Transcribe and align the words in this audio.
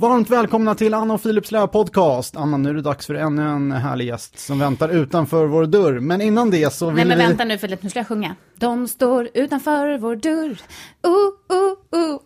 Varmt 0.00 0.30
välkomna 0.30 0.74
till 0.74 0.94
Anna 0.94 1.14
och 1.14 1.22
Philips 1.22 1.50
podcast. 1.50 2.36
Anna, 2.36 2.56
nu 2.56 2.70
är 2.70 2.74
det 2.74 2.82
dags 2.82 3.06
för 3.06 3.14
ännu 3.14 3.42
en 3.42 3.72
härlig 3.72 4.06
gäst 4.06 4.38
som 4.38 4.58
väntar 4.58 4.88
utanför 4.88 5.46
vår 5.46 5.66
dörr. 5.66 6.00
Men 6.00 6.20
innan 6.20 6.50
det 6.50 6.72
så 6.72 6.86
vill 6.86 6.94
Nej 6.94 7.04
men 7.04 7.18
vi... 7.18 7.24
vänta 7.24 7.44
nu 7.44 7.58
Filip, 7.58 7.82
nu 7.82 7.90
ska 7.90 7.98
jag 7.98 8.08
sjunga. 8.08 8.36
De 8.56 8.88
står 8.88 9.28
utanför 9.34 9.98
vår 9.98 10.16
dörr. 10.16 10.50
Uh, 11.06 11.56
uh, 11.56 11.74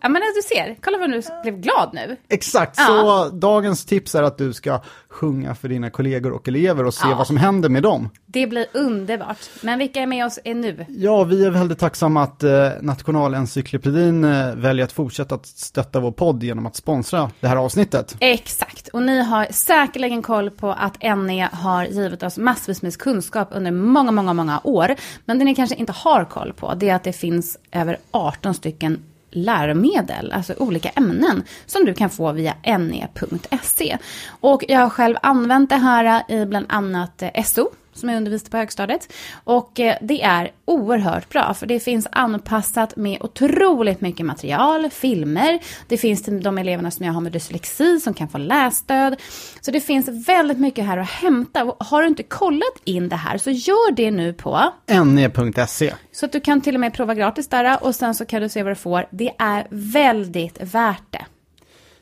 Ja 0.01 0.09
men 0.09 0.21
du 0.35 0.41
ser, 0.55 0.75
kolla 0.81 0.97
vad 0.97 1.09
du 1.11 1.21
blev 1.43 1.61
glad 1.61 1.89
nu. 1.93 2.17
Exakt, 2.29 2.75
Ja. 2.79 2.85
så 2.85 3.35
dagens 3.35 3.85
tips 3.85 4.15
är 4.15 4.23
att 4.23 4.37
du 4.37 4.53
ska 4.53 4.81
sjunga 5.09 5.55
för 5.55 5.67
dina 5.69 5.89
kollegor 5.89 6.31
och 6.33 6.47
elever 6.47 6.85
och 6.85 6.93
se 6.93 7.07
Ja. 7.09 7.15
vad 7.15 7.27
som 7.27 7.37
händer 7.37 7.69
med 7.69 7.83
dem. 7.83 8.09
Det 8.25 8.47
blir 8.47 8.65
underbart. 8.73 9.37
Men 9.61 9.79
vilka 9.79 9.99
är 10.01 10.05
med 10.07 10.25
oss 10.25 10.39
är 10.43 10.55
nu? 10.55 10.85
Ja, 10.89 11.23
vi 11.23 11.45
är 11.45 11.49
väldigt 11.49 11.79
tacksamma 11.79 12.23
att 12.23 12.43
eh, 12.43 12.69
Nationalencyklopedin 12.81 14.23
eh, 14.23 14.55
väljer 14.55 14.85
att 14.85 14.91
fortsätta 14.91 15.35
att 15.35 15.45
stötta 15.45 15.99
vår 15.99 16.11
podd 16.11 16.43
genom 16.43 16.65
att 16.65 16.75
sponsra 16.75 17.31
det 17.39 17.47
här 17.47 17.55
avsnittet. 17.57 18.15
Exakt, 18.19 18.87
och 18.87 19.01
ni 19.01 19.23
har 19.23 19.47
säkerligen 19.51 20.21
koll 20.21 20.49
på 20.51 20.71
att 20.71 21.01
NE 21.17 21.49
har 21.53 21.85
givit 21.85 22.23
oss 22.23 22.37
massvis 22.37 22.81
med 22.81 22.97
kunskap 22.97 23.47
under 23.51 23.71
många, 23.71 24.11
många, 24.11 24.33
många 24.33 24.61
år. 24.63 24.95
Men 25.25 25.39
det 25.39 25.45
ni 25.45 25.55
kanske 25.55 25.75
inte 25.75 25.93
har 25.93 26.25
koll 26.25 26.53
på, 26.53 26.73
det 26.75 26.89
är 26.89 26.95
att 26.95 27.03
det 27.03 27.13
finns 27.13 27.57
över 27.71 27.97
18 28.11 28.53
stycken 28.53 29.03
läromedel, 29.35 30.31
alltså 30.31 30.53
olika 30.57 30.89
ämnen, 30.89 31.43
som 31.65 31.85
du 31.85 31.93
kan 31.93 32.09
få 32.09 32.31
via 32.31 32.53
ne.se. 32.63 33.97
Och 34.27 34.63
jag 34.67 34.79
har 34.79 34.89
själv 34.89 35.15
använt 35.21 35.69
det 35.69 35.75
här 35.75 36.31
i 36.31 36.45
bland 36.45 36.65
annat 36.69 37.21
eh, 37.21 37.43
SO, 37.43 37.69
som 37.95 38.09
jag 38.09 38.17
undervisade 38.17 38.51
på 38.51 38.57
högstadiet. 38.57 39.13
Och 39.43 39.79
eh, 39.79 39.97
det 40.01 40.23
är 40.23 40.51
oerhört 40.65 41.29
bra, 41.29 41.53
för 41.53 41.65
det 41.65 41.79
finns 41.79 42.07
anpassat 42.11 42.95
med 42.95 43.21
otroligt 43.21 44.01
mycket 44.01 44.25
material, 44.25 44.89
filmer. 44.89 45.59
Det 45.87 45.97
finns 45.97 46.23
till 46.23 46.43
de 46.43 46.57
eleverna 46.57 46.91
som 46.91 47.05
jag 47.05 47.13
har 47.13 47.21
med 47.21 47.31
dyslexi 47.31 47.99
som 47.99 48.13
kan 48.13 48.27
få 48.27 48.37
lässtöd. 48.37 49.21
Så 49.61 49.71
det 49.71 49.81
finns 49.81 50.27
väldigt 50.27 50.59
mycket 50.59 50.85
här 50.85 50.97
att 50.97 51.09
hämta. 51.09 51.73
Har 51.79 52.01
du 52.01 52.07
inte 52.07 52.23
kollat 52.23 52.81
in 52.83 53.09
det 53.09 53.15
här 53.15 53.37
så 53.37 53.51
gör 53.51 53.91
det 53.95 54.11
nu 54.11 54.33
på 54.33 54.71
ne.se. 54.87 55.93
så 56.11 56.25
att 56.25 56.31
du 56.31 56.39
kan 56.39 56.61
till 56.61 56.75
och 56.75 56.81
med 56.81 56.93
prova 56.93 57.15
gratis 57.15 57.47
där 57.47 57.83
och 57.83 57.95
sen 57.95 58.15
så 58.15 58.25
kan 58.25 58.41
du 58.41 58.49
se 58.49 58.63
vad 58.63 58.71
du 58.71 58.75
får. 58.75 59.05
Det 59.11 59.31
är 59.37 59.67
väldigt 59.69 60.57
värt 60.61 61.03
det. 61.09 61.25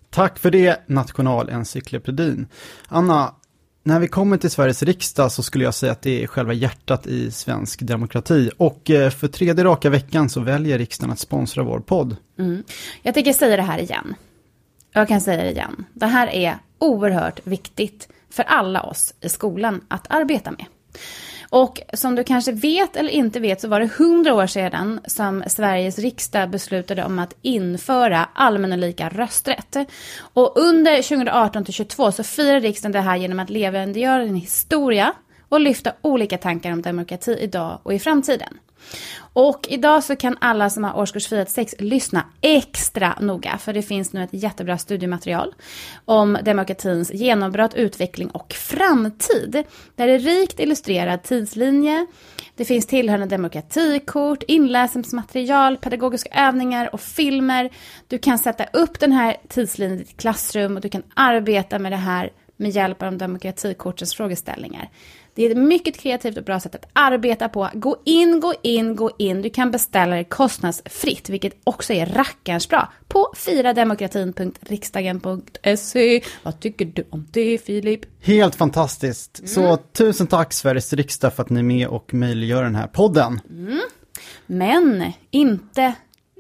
Tack 0.10 0.40
för 0.40 0.52
det, 0.52 0.84
Nationalencyklopedin. 0.90 2.48
Anna, 2.88 3.36
när 3.84 4.00
vi 4.00 4.08
kommer 4.08 4.38
till 4.38 4.52
Sveriges 4.52 4.84
riksdag 4.84 5.32
så 5.32 5.44
skulle 5.44 5.64
jag 5.64 5.74
säga 5.74 5.92
att 5.92 6.02
det 6.02 6.24
är 6.24 6.28
själva 6.28 6.54
hjärtat 6.54 7.08
i 7.08 7.32
svensk 7.32 7.82
demokrati. 7.82 8.50
Och 8.58 8.90
eh, 8.90 9.10
för 9.10 9.28
tredje 9.28 9.64
raka 9.64 9.90
veckan 9.90 10.30
så 10.30 10.40
väljer 10.40 10.78
riksdagen 10.78 11.12
att 11.12 11.20
sponsra 11.20 11.64
vår 11.64 11.80
podd. 11.80 12.16
Mm. 12.40 12.64
Jag 13.02 13.14
tänker 13.14 13.34
säga 13.34 13.58
det 13.58 13.64
här 13.64 13.80
igen. 13.80 14.16
Jag 14.92 15.08
kan 15.08 15.22
säga 15.22 15.44
det 15.44 15.52
igen. 15.52 15.86
Det 15.94 16.06
här 16.06 16.28
är 16.28 16.58
oerhört 16.80 17.48
viktigt 17.48 18.08
för 18.30 18.44
alla 18.44 18.82
oss 18.82 19.14
i 19.22 19.30
skolan 19.30 19.82
att 19.88 20.06
arbeta 20.10 20.52
med. 20.52 20.66
Och 21.54 21.82
som 21.94 22.16
du 22.16 22.24
kanske 22.24 22.52
vet 22.52 22.96
eller 22.96 23.10
inte 23.10 23.40
vet 23.40 23.62
så 23.62 23.68
var 23.68 23.80
det 23.80 23.90
hundra 23.98 24.34
år 24.34 24.48
sedan 24.48 25.00
som 25.06 25.44
Sveriges 25.48 26.00
riksdag 26.00 26.50
beslutade 26.50 27.04
om 27.04 27.20
att 27.20 27.36
införa 27.42 28.30
allmän 28.34 28.72
och 28.72 28.78
lika 28.78 29.10
rösträtt. 29.10 29.76
Och 30.20 30.58
under 30.58 30.96
2018 30.96 31.66
till 31.66 31.74
2022 31.74 32.12
så 32.12 32.24
firar 32.24 32.60
riksdagen 32.60 32.92
det 32.92 33.00
här 33.00 33.16
genom 33.16 33.40
att 33.40 33.50
levandegöra 33.50 34.24
en 34.24 34.36
historia 34.36 35.14
och 35.50 35.60
lyfta 35.60 35.94
olika 36.02 36.38
tankar 36.38 36.72
om 36.72 36.82
demokrati 36.82 37.38
idag 37.42 37.80
och 37.84 37.94
i 37.94 38.00
framtiden. 38.00 38.58
Och 39.34 39.68
idag 39.70 40.04
så 40.04 40.16
kan 40.16 40.38
alla 40.42 40.70
som 40.70 40.84
har 40.84 40.98
årskurs 40.98 41.28
4 41.28 41.46
till 41.46 41.54
6 41.54 41.76
lyssna 41.80 42.26
extra 42.42 43.18
noga, 43.20 43.58
för 43.58 43.74
det 43.74 43.82
finns 43.82 44.14
nu 44.14 44.24
ett 44.24 44.34
jättebra 44.34 44.78
studiematerial 44.78 45.54
om 46.06 46.38
demokratins 46.44 47.14
genombrott, 47.14 47.74
utveckling 47.74 48.30
och 48.30 48.54
framtid. 48.54 49.64
Där 49.96 50.08
det 50.08 50.14
är 50.14 50.20
rikt 50.20 50.60
illustrerad 50.60 51.24
tidslinje, 51.24 52.08
det 52.56 52.66
finns 52.66 52.88
tillhörande 52.88 53.26
demokratikort, 53.26 54.44
inläsningsmaterial, 54.44 55.78
pedagogiska 55.78 56.30
övningar 56.30 56.94
och 56.94 57.02
filmer. 57.02 57.70
Du 58.08 58.18
kan 58.18 58.40
sätta 58.40 58.66
upp 58.74 59.00
den 59.00 59.12
här 59.12 59.38
tidslinjen 59.50 60.00
i 60.00 60.04
ditt 60.04 60.18
klassrum 60.18 60.76
och 60.76 60.82
du 60.82 60.90
kan 60.90 61.04
arbeta 61.16 61.80
med 61.80 61.92
det 61.92 61.98
här 61.98 62.32
med 62.58 62.72
hjälp 62.72 63.04
av 63.04 63.18
demokratikortens 63.18 64.16
frågeställningar. 64.16 64.90
Det 65.36 65.46
är 65.46 65.52
ett 65.52 65.58
mycket 65.58 65.98
kreativt 65.98 66.38
och 66.38 66.44
bra 66.44 66.60
sätt 66.60 66.76
att 66.76 66.90
arbeta 66.94 67.50
på. 67.50 67.70
Gå 67.74 68.02
in, 68.06 68.40
gå 68.40 68.54
in, 68.62 68.96
gå 68.96 69.12
in. 69.18 69.42
Du 69.42 69.50
kan 69.50 69.72
beställa 69.72 70.16
det 70.16 70.24
kostnadsfritt, 70.24 71.30
vilket 71.30 71.54
också 71.64 71.94
är 71.94 72.06
rackarns 72.06 72.70
bra, 72.70 72.94
på 73.08 73.34
firademokratin.riksdagen.se. 73.36 76.22
Vad 76.44 76.60
tycker 76.60 76.86
du 76.86 77.08
om 77.10 77.28
det, 77.32 77.58
Filip? 77.58 78.02
Helt 78.22 78.56
fantastiskt. 78.56 79.50
Så 79.50 79.78
tusen 79.78 80.28
tack 80.28 80.54
Sveriges 80.54 80.94
riksdag 80.94 81.34
för 81.34 81.44
att 81.44 81.50
ni 81.50 81.60
är 81.60 81.64
med 81.64 81.88
och 81.88 82.14
möjliggör 82.14 82.64
den 82.64 82.76
här 82.76 82.88
podden. 82.88 83.40
Men 84.46 85.12
inte 85.32 85.94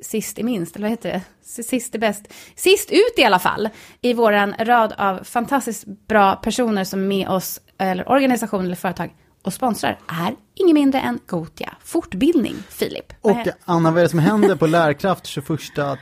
sist 0.03 0.39
i 0.39 0.43
minst, 0.43 0.75
eller 0.75 0.85
vad 0.85 0.91
heter 0.91 1.09
det? 1.09 1.21
Sist 1.63 1.95
i 1.95 1.99
bäst. 1.99 2.33
Sist 2.55 2.91
ut 2.91 3.13
i 3.17 3.23
alla 3.23 3.39
fall, 3.39 3.69
i 4.01 4.13
våran 4.13 4.55
rad 4.59 4.93
av 4.97 5.23
fantastiskt 5.23 5.85
bra 6.07 6.35
personer 6.35 6.83
som 6.83 6.99
är 6.99 7.07
med 7.07 7.29
oss, 7.29 7.59
eller 7.77 8.09
organisationer 8.09 8.65
eller 8.65 8.75
företag, 8.75 9.15
och 9.43 9.53
sponsrar, 9.53 9.99
är 10.07 10.35
ingen 10.55 10.73
mindre 10.73 10.99
än 10.99 11.19
Gotia 11.27 11.73
Fortbildning, 11.83 12.55
Filip. 12.69 13.13
Och 13.21 13.47
Anna, 13.65 13.91
vad 13.91 13.99
är 13.99 14.03
det 14.03 14.09
som 14.09 14.19
händer 14.19 14.55
på 14.55 14.67
Lärkraft 14.67 15.25
21 15.25 15.47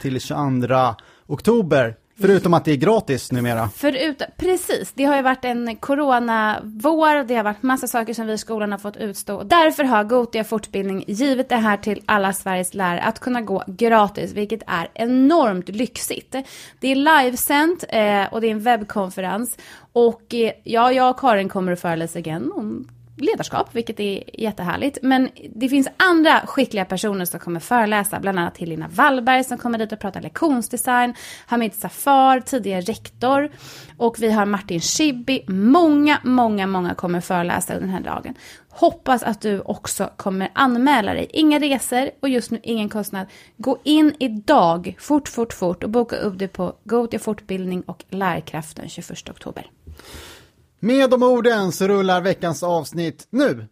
till 0.02 0.22
22 0.22 0.96
oktober? 1.28 1.96
Förutom 2.20 2.54
att 2.54 2.66
det 2.66 2.72
är 2.72 2.76
gratis 2.76 3.32
numera. 3.32 3.70
Förutom, 3.76 4.28
precis, 4.38 4.92
det 4.96 5.04
har 5.04 5.16
ju 5.16 5.22
varit 5.22 5.46
en 5.46 5.76
coronavår, 5.76 7.24
det 7.24 7.36
har 7.36 7.44
varit 7.44 7.64
massa 7.64 7.88
saker 7.88 8.14
som 8.14 8.28
vi 8.28 8.34
i 8.34 8.38
skolan 8.38 8.72
har 8.72 8.80
fått 8.80 8.98
utstå. 8.98 9.44
Därför 9.44 9.84
har 9.84 10.04
Gotia 10.04 10.44
fortbildning 10.44 11.04
givit 11.08 11.50
det 11.50 11.56
här 11.56 11.78
till 11.78 12.02
alla 12.06 12.34
Sveriges 12.34 12.74
lärare 12.74 13.02
att 13.02 13.20
kunna 13.20 13.42
gå 13.42 13.64
gratis, 13.68 14.34
vilket 14.34 14.64
är 14.68 14.90
enormt 14.94 15.70
lyxigt. 15.70 16.36
Det 16.80 16.88
är 16.88 16.96
livesänt 16.96 17.84
eh, 17.90 18.34
och 18.34 18.42
det 18.42 18.48
är 18.48 18.52
en 18.52 18.60
webbkonferens. 18.60 19.58
Och 19.94 20.34
eh, 20.34 20.52
ja, 20.64 20.92
jag 20.92 21.10
och 21.10 21.20
Karin 21.20 21.50
kommer 21.50 21.72
att 21.72 21.82
föreläsa 21.82 22.20
igen 22.20 22.52
om 22.56 22.88
ledarskap, 23.18 23.76
vilket 23.76 24.00
är 24.00 24.24
jättehärligt. 24.42 24.98
Men 25.02 25.30
det 25.56 25.70
finns 25.70 25.88
andra 25.98 26.42
skickliga 26.46 26.86
personer 26.86 27.26
som 27.26 27.40
kommer 27.40 27.60
föreläsa, 27.60 28.20
bland 28.20 28.40
annat 28.40 28.58
Helena 28.58 28.88
Wallberg 28.88 29.44
som 29.44 29.58
kommer 29.58 29.78
dit 29.78 29.92
och 29.92 30.00
pratar 30.00 30.22
lektionsdesign, 30.22 31.14
Hamid 31.46 31.74
Safar, 31.74 32.40
tidigare 32.40 32.82
rektor, 32.82 33.52
och 33.98 34.16
vi 34.20 34.32
har 34.32 34.46
Martin 34.46 34.82
Schibbye. 34.82 35.44
Många, 35.48 36.20
många, 36.24 36.68
många 36.68 36.94
kommer 36.94 37.22
föreläsa 37.22 37.80
den 37.80 37.90
här 37.90 38.02
dagen. 38.02 38.36
Hoppas 38.70 39.24
att 39.24 39.42
du 39.42 39.60
också 39.60 40.10
kommer 40.18 40.50
anmäla 40.54 41.14
dig. 41.14 41.28
Inga 41.30 41.60
resor 41.60 42.10
och 42.20 42.30
just 42.30 42.52
nu 42.52 42.60
ingen 42.64 42.90
kostnad. 42.90 43.28
Gå 43.58 43.78
in 43.84 44.16
idag, 44.20 44.96
fort, 45.00 45.28
fort, 45.28 45.54
fort 45.54 45.84
och 45.84 45.90
boka 45.90 46.16
upp 46.16 46.40
dig 46.40 46.48
på 46.48 46.74
Gotia 46.84 47.20
fortbildning 47.20 47.82
och 47.82 48.04
lärkraft 48.10 48.78
den 48.78 48.90
21 48.90 49.30
oktober. 49.30 49.72
Med 50.84 51.09
de 51.09 51.24
orden 51.24 51.72
så 51.72 51.88
rullar 51.88 52.22
veckans 52.22 52.64
avsnitt 52.64 53.28
nu. 53.30 53.68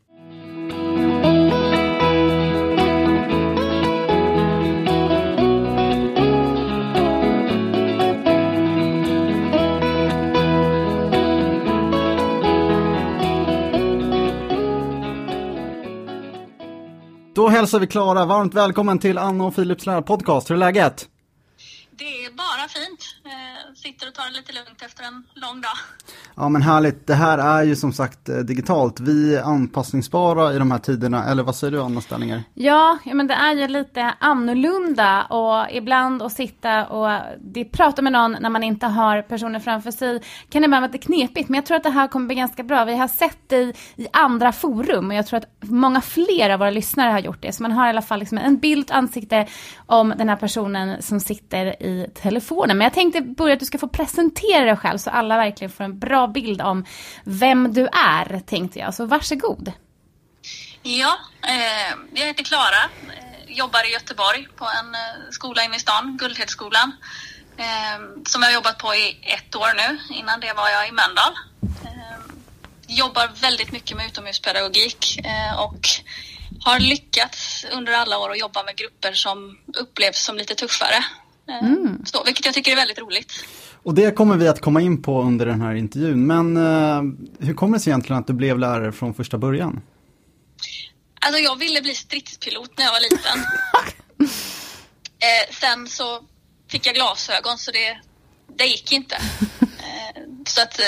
Då 17.36 17.48
hälsar 17.48 17.80
vi 17.80 17.88
Klara 17.88 18.26
varmt 18.26 18.54
välkommen 18.54 19.00
till 19.00 19.18
Anna 19.18 19.46
och 19.46 19.56
Philips 19.56 19.86
lärarpodcast. 19.86 20.50
Hur 20.50 20.56
är 20.56 20.60
läget? 20.60 21.08
Det 22.00 22.26
är 22.26 22.32
bara 22.32 22.68
fint. 22.68 23.16
Eh, 23.26 23.74
sitter 23.76 24.08
och 24.08 24.14
tar 24.14 24.24
det 24.24 24.38
lite 24.38 24.54
lugnt 24.54 24.82
efter 24.82 25.04
en 25.04 25.24
lång 25.34 25.62
dag. 25.62 25.78
Ja 26.36 26.50
men 26.50 26.62
härligt, 26.62 27.08
det 27.08 27.14
här 27.14 27.38
är 27.38 27.64
ju 27.64 27.76
som 27.76 27.94
sagt 27.94 28.30
eh, 28.30 28.36
digitalt. 28.36 29.00
Vi 29.00 29.36
är 29.36 29.44
anpassningsbara 29.44 30.54
i 30.54 30.58
de 30.60 30.72
här 30.72 30.80
tiderna, 30.80 31.26
eller 31.26 31.44
vad 31.44 31.56
säger 31.56 31.72
du 31.72 31.82
Anna 31.82 32.02
Ställningar? 32.02 32.44
Ja, 32.54 32.98
ja, 33.06 33.14
men 33.14 33.28
det 33.28 33.34
är 33.34 33.54
ju 33.54 33.68
lite 33.68 34.14
annorlunda 34.20 35.24
och 35.24 35.72
ibland 35.72 36.22
att 36.22 36.34
sitta 36.34 36.86
och 36.88 37.22
det, 37.40 37.66
prata 37.66 38.02
med 38.02 38.14
någon 38.14 38.38
när 38.40 38.50
man 38.50 38.64
inte 38.64 38.86
har 38.86 39.22
personer 39.22 39.60
framför 39.60 39.92
sig 39.92 40.22
kan 40.50 40.64
ibland 40.64 40.82
vara 40.82 40.92
lite 40.92 41.06
knepigt. 41.06 41.50
Men 41.50 41.56
jag 41.56 41.66
tror 41.66 41.78
att 41.78 41.84
det 41.84 41.90
här 41.90 42.08
kommer 42.08 42.26
bli 42.26 42.36
ganska 42.36 42.64
bra. 42.64 42.86
Vi 42.86 42.98
har 42.98 43.08
sett 43.08 43.40
det 43.48 43.58
i, 43.58 43.74
i 43.96 44.08
andra 44.14 44.52
forum 44.52 45.08
och 45.08 45.16
jag 45.16 45.28
tror 45.28 45.38
att 45.38 45.48
många 45.60 46.02
fler 46.02 46.50
av 46.50 46.60
våra 46.60 46.70
lyssnare 46.70 47.12
har 47.12 47.20
gjort 47.20 47.42
det. 47.42 47.52
Så 47.52 47.64
man 47.64 47.72
har 47.72 47.88
i 47.88 47.90
alla 47.90 48.02
fall 48.02 48.20
liksom 48.20 48.38
en 48.38 48.58
bild, 48.58 48.92
ansikte 48.92 49.48
om 49.86 50.14
den 50.18 50.30
här 50.30 50.36
personen 50.36 51.02
som 51.02 51.20
sitter 51.20 51.84
i 51.84 51.89
telefonen. 52.24 52.78
Men 52.78 52.86
jag 52.86 52.94
tänkte 52.94 53.22
börja 53.22 53.54
att 53.54 53.60
du 53.60 53.66
ska 53.66 53.78
få 53.78 53.88
presentera 53.88 54.66
dig 54.66 54.76
själv 54.78 54.98
så 54.98 55.10
alla 55.10 55.38
verkligen 55.38 55.72
får 55.72 55.84
en 55.84 56.00
bra 56.00 56.28
bild 56.28 56.62
om 56.62 56.86
vem 57.24 57.74
du 57.74 57.88
är, 57.88 58.40
tänkte 58.40 58.80
jag. 58.80 58.94
Så 58.94 59.06
varsågod. 59.06 59.72
Ja, 60.84 61.20
eh, 61.48 61.94
jag 62.14 62.26
heter 62.28 62.44
Klara. 62.44 62.84
Eh, 63.08 63.52
jobbar 63.58 63.88
i 63.90 63.94
Göteborg 63.94 64.48
på 64.56 64.66
en 64.66 64.96
eh, 64.96 65.30
skola 65.32 65.64
inne 65.64 65.76
i 65.76 65.80
stan, 65.80 66.18
Guldhedsskolan. 66.20 66.92
eh, 67.58 68.00
som 68.26 68.42
jag 68.42 68.50
har 68.50 68.54
jobbat 68.54 68.78
på 68.78 68.96
i 68.96 69.20
ett 69.22 69.56
år 69.56 69.74
nu. 69.76 70.16
Innan 70.16 70.40
det 70.40 70.54
var 70.54 70.70
jag 70.70 70.88
i 70.88 70.92
Mölndal. 70.92 71.34
Eh, 71.86 72.20
jobbar 72.88 73.28
väldigt 73.42 73.72
mycket 73.72 73.98
med 73.98 74.06
utomhuspedagogik 74.06 75.20
eh, 75.26 75.60
och 75.60 75.88
har 76.66 76.80
lyckats 76.80 77.66
under 77.72 77.94
alla 77.94 78.18
år 78.18 78.32
att 78.32 78.40
jobba 78.40 78.64
med 78.64 78.76
grupper 78.78 79.14
som 79.14 79.60
upplevs 79.78 80.24
som 80.26 80.38
lite 80.38 80.56
tuffare. 80.56 81.04
Eh, 81.50 81.68
Mm. 81.68 82.06
så, 82.06 82.24
vilket 82.24 82.46
jag 82.46 82.54
tycker 82.54 82.72
är 82.72 82.76
väldigt 82.76 83.00
roligt. 83.00 83.46
Och 83.84 83.94
det 83.94 84.12
kommer 84.16 84.38
vi 84.38 84.48
att 84.48 84.62
komma 84.62 84.82
in 84.82 85.02
på 85.02 85.22
under 85.22 85.46
den 85.46 85.62
här 85.62 85.74
intervjun. 85.76 86.28
Men 86.28 86.58
eh, 86.58 87.02
hur 87.46 87.54
kommer 87.54 87.78
det 87.78 87.84
sig 87.84 87.92
egentligen 87.92 88.20
att 88.20 88.28
du 88.28 88.34
blev 88.34 88.60
lärare 88.60 88.92
från 88.92 89.14
första 89.14 89.38
början? 89.38 89.82
Alltså 91.22 91.40
jag 91.42 91.56
ville 91.60 91.82
bli 91.82 91.96
stridspilot 91.96 92.78
när 92.78 92.86
jag 92.86 92.92
var 92.92 93.00
liten. 93.02 93.40
eh, 95.20 95.54
sen 95.54 95.88
så 95.88 96.24
fick 96.72 96.88
jag 96.88 96.96
glasögon 96.96 97.58
så 97.58 97.72
det, 97.72 98.00
det 98.58 98.66
gick 98.66 98.92
inte. 98.92 99.16
Eh, 99.16 100.22
så 100.46 100.62
att 100.62 100.80
eh, 100.80 100.86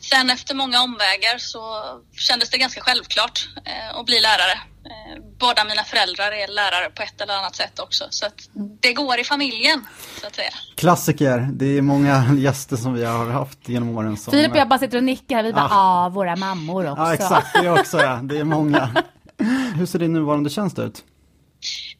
sen 0.00 0.30
efter 0.30 0.54
många 0.54 0.80
omvägar 0.82 1.38
så 1.38 1.84
kändes 2.12 2.50
det 2.50 2.58
ganska 2.58 2.80
självklart 2.80 3.48
eh, 3.64 3.96
att 3.96 4.06
bli 4.06 4.20
lärare. 4.20 4.60
Båda 5.38 5.64
mina 5.64 5.84
föräldrar 5.84 6.32
är 6.32 6.48
lärare 6.48 6.90
på 6.90 7.02
ett 7.02 7.20
eller 7.20 7.34
annat 7.34 7.56
sätt 7.56 7.78
också. 7.78 8.04
Så 8.10 8.26
att 8.26 8.34
det 8.80 8.92
går 8.92 9.18
i 9.20 9.24
familjen, 9.24 9.86
så 10.20 10.26
att 10.26 10.34
säga. 10.34 10.50
Klassiker, 10.76 11.48
det 11.52 11.66
är 11.78 11.82
många 11.82 12.24
gäster 12.38 12.76
som 12.76 12.94
vi 12.94 13.04
har 13.04 13.26
haft 13.30 13.68
genom 13.68 13.96
åren 13.98 14.16
som... 14.16 14.30
Filip 14.30 14.50
och 14.50 14.56
jag 14.56 14.68
bara 14.68 14.78
sitter 14.78 14.96
och 14.96 15.04
nickar, 15.04 15.42
vi 15.42 15.52
bara, 15.52 15.68
ja, 15.70 16.04
Ah. 16.06 16.08
våra 16.08 16.36
mammor 16.36 16.90
också. 16.90 17.02
Ja, 17.02 17.14
exakt, 17.14 17.48
det 17.62 17.70
också 17.80 17.98
ja. 18.00 18.20
Det 18.22 18.38
är 18.38 18.44
många. 18.44 19.04
Hur 19.76 19.86
ser 19.86 19.98
din 19.98 20.12
nuvarande 20.12 20.50
tjänst 20.50 20.78
ut? 20.78 21.04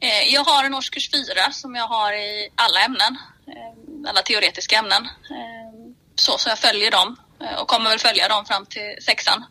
Eh, 0.01 0.33
Jag 0.35 0.45
har 0.45 0.65
en 0.65 0.75
årskurs 0.75 1.11
fyra 1.11 1.53
som 1.53 1.75
jag 1.75 1.89
har 1.89 2.13
i 2.13 2.49
alla 2.55 2.81
ämnen, 2.85 3.19
eh, 3.49 4.11
alla 4.11 4.23
teoretiska 4.23 4.77
ämnen. 4.77 5.03
Eh, 5.05 5.93
Så, 6.15 6.39
så 6.39 6.49
jag 6.49 6.59
följer 6.59 6.91
dem 6.91 7.17
och 7.61 7.69
kommer 7.69 7.91
väl 7.91 7.99
följa 7.99 8.29
dem 8.29 8.45
fram 8.45 8.67
till 8.67 8.97
sexan. 9.03 9.45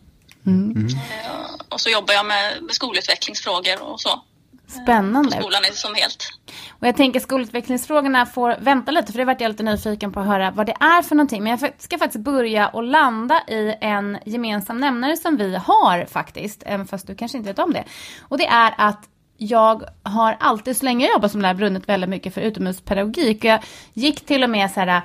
Eh, 0.47 1.55
Och 1.69 1.81
så 1.81 1.89
jobbar 1.89 2.13
jag 2.13 2.25
med, 2.25 2.63
med 2.63 2.73
skolutvecklingsfrågor 2.75 3.81
och 3.81 4.01
så. 4.01 4.21
Spännande. 4.67 5.31
Skolan 5.31 5.63
är 5.65 5.71
som 5.71 5.95
helt. 5.95 6.29
Och 6.69 6.87
jag 6.87 6.95
tänker 6.95 7.19
skolutvecklingsfrågorna 7.19 8.25
får 8.25 8.55
vänta 8.59 8.91
lite, 8.91 9.11
för 9.11 9.19
det 9.19 9.25
vart 9.25 9.41
jag 9.41 9.49
lite 9.49 9.63
nyfiken 9.63 10.11
på 10.11 10.19
att 10.19 10.25
höra 10.27 10.51
vad 10.51 10.65
det 10.65 10.75
är 10.79 11.01
för 11.01 11.15
någonting. 11.15 11.43
Men 11.43 11.57
jag 11.59 11.73
ska 11.77 11.97
faktiskt 11.97 12.23
börja 12.23 12.67
och 12.67 12.83
landa 12.83 13.41
i 13.47 13.75
en 13.81 14.17
gemensam 14.25 14.79
nämnare 14.79 15.17
som 15.17 15.37
vi 15.37 15.55
har 15.55 16.05
faktiskt, 16.05 16.63
även 16.65 16.87
fast 16.87 17.07
du 17.07 17.15
kanske 17.15 17.37
inte 17.37 17.49
vet 17.49 17.59
om 17.59 17.73
det. 17.73 17.83
Och 18.21 18.37
det 18.37 18.47
är 18.47 18.73
att 18.77 19.09
jag 19.37 19.83
har 20.03 20.37
alltid, 20.39 20.77
så 20.77 20.85
länge 20.85 21.05
jag 21.05 21.13
jobbat 21.13 21.31
som 21.31 21.41
lärare, 21.41 21.55
brunnit 21.55 21.89
väldigt 21.89 22.09
mycket 22.09 22.33
för 22.33 22.41
utomhuspedagogik. 22.41 23.37
Och 23.37 23.45
jag 23.45 23.59
gick 23.93 24.25
till 24.25 24.43
och 24.43 24.49
med 24.49 24.71
så 24.71 24.79
här 24.79 25.01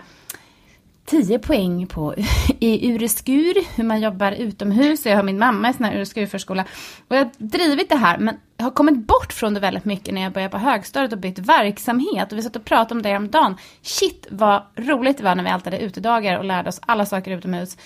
10 1.11 1.39
poäng 1.39 1.87
på 1.87 2.15
i 2.61 2.93
ureskur, 2.93 3.77
hur 3.77 3.85
man 3.85 4.01
jobbar 4.01 4.33
utomhus. 4.33 5.07
Jag 5.07 5.17
har 5.17 5.23
min 5.23 5.39
mamma 5.39 5.71
i 5.71 5.73
sån 5.73 5.85
här 5.85 5.97
ureskurförskola. 5.97 6.65
Och 7.09 7.17
jag 7.17 7.25
har 7.25 7.31
drivit 7.39 7.89
det 7.89 7.97
här, 7.97 8.19
men 8.19 8.37
jag 8.57 8.65
har 8.65 8.71
kommit 8.71 9.07
bort 9.07 9.33
från 9.33 9.55
det 9.55 9.61
väldigt 9.61 9.85
mycket 9.85 10.15
när 10.15 10.23
jag 10.23 10.33
började 10.33 10.53
på 10.53 10.59
högstadiet 10.59 11.12
och 11.12 11.19
bytt 11.19 11.39
verksamhet. 11.39 12.33
Och 12.33 12.39
vi 12.39 12.43
satt 12.43 12.57
och 12.57 12.65
pratade 12.65 12.95
om 12.95 13.03
det 13.03 13.09
häromdagen. 13.09 13.57
Shit 13.83 14.27
vad 14.31 14.62
roligt 14.77 15.19
det 15.19 15.25
var 15.25 15.35
när 15.35 15.45
vi 15.45 15.51
alltid 15.51 15.73
hade 15.73 15.85
utedagar 15.85 16.39
och 16.39 16.45
lärde 16.45 16.69
oss 16.69 16.81
alla 16.87 17.07
saker 17.07 17.31
utomhus. 17.31 17.77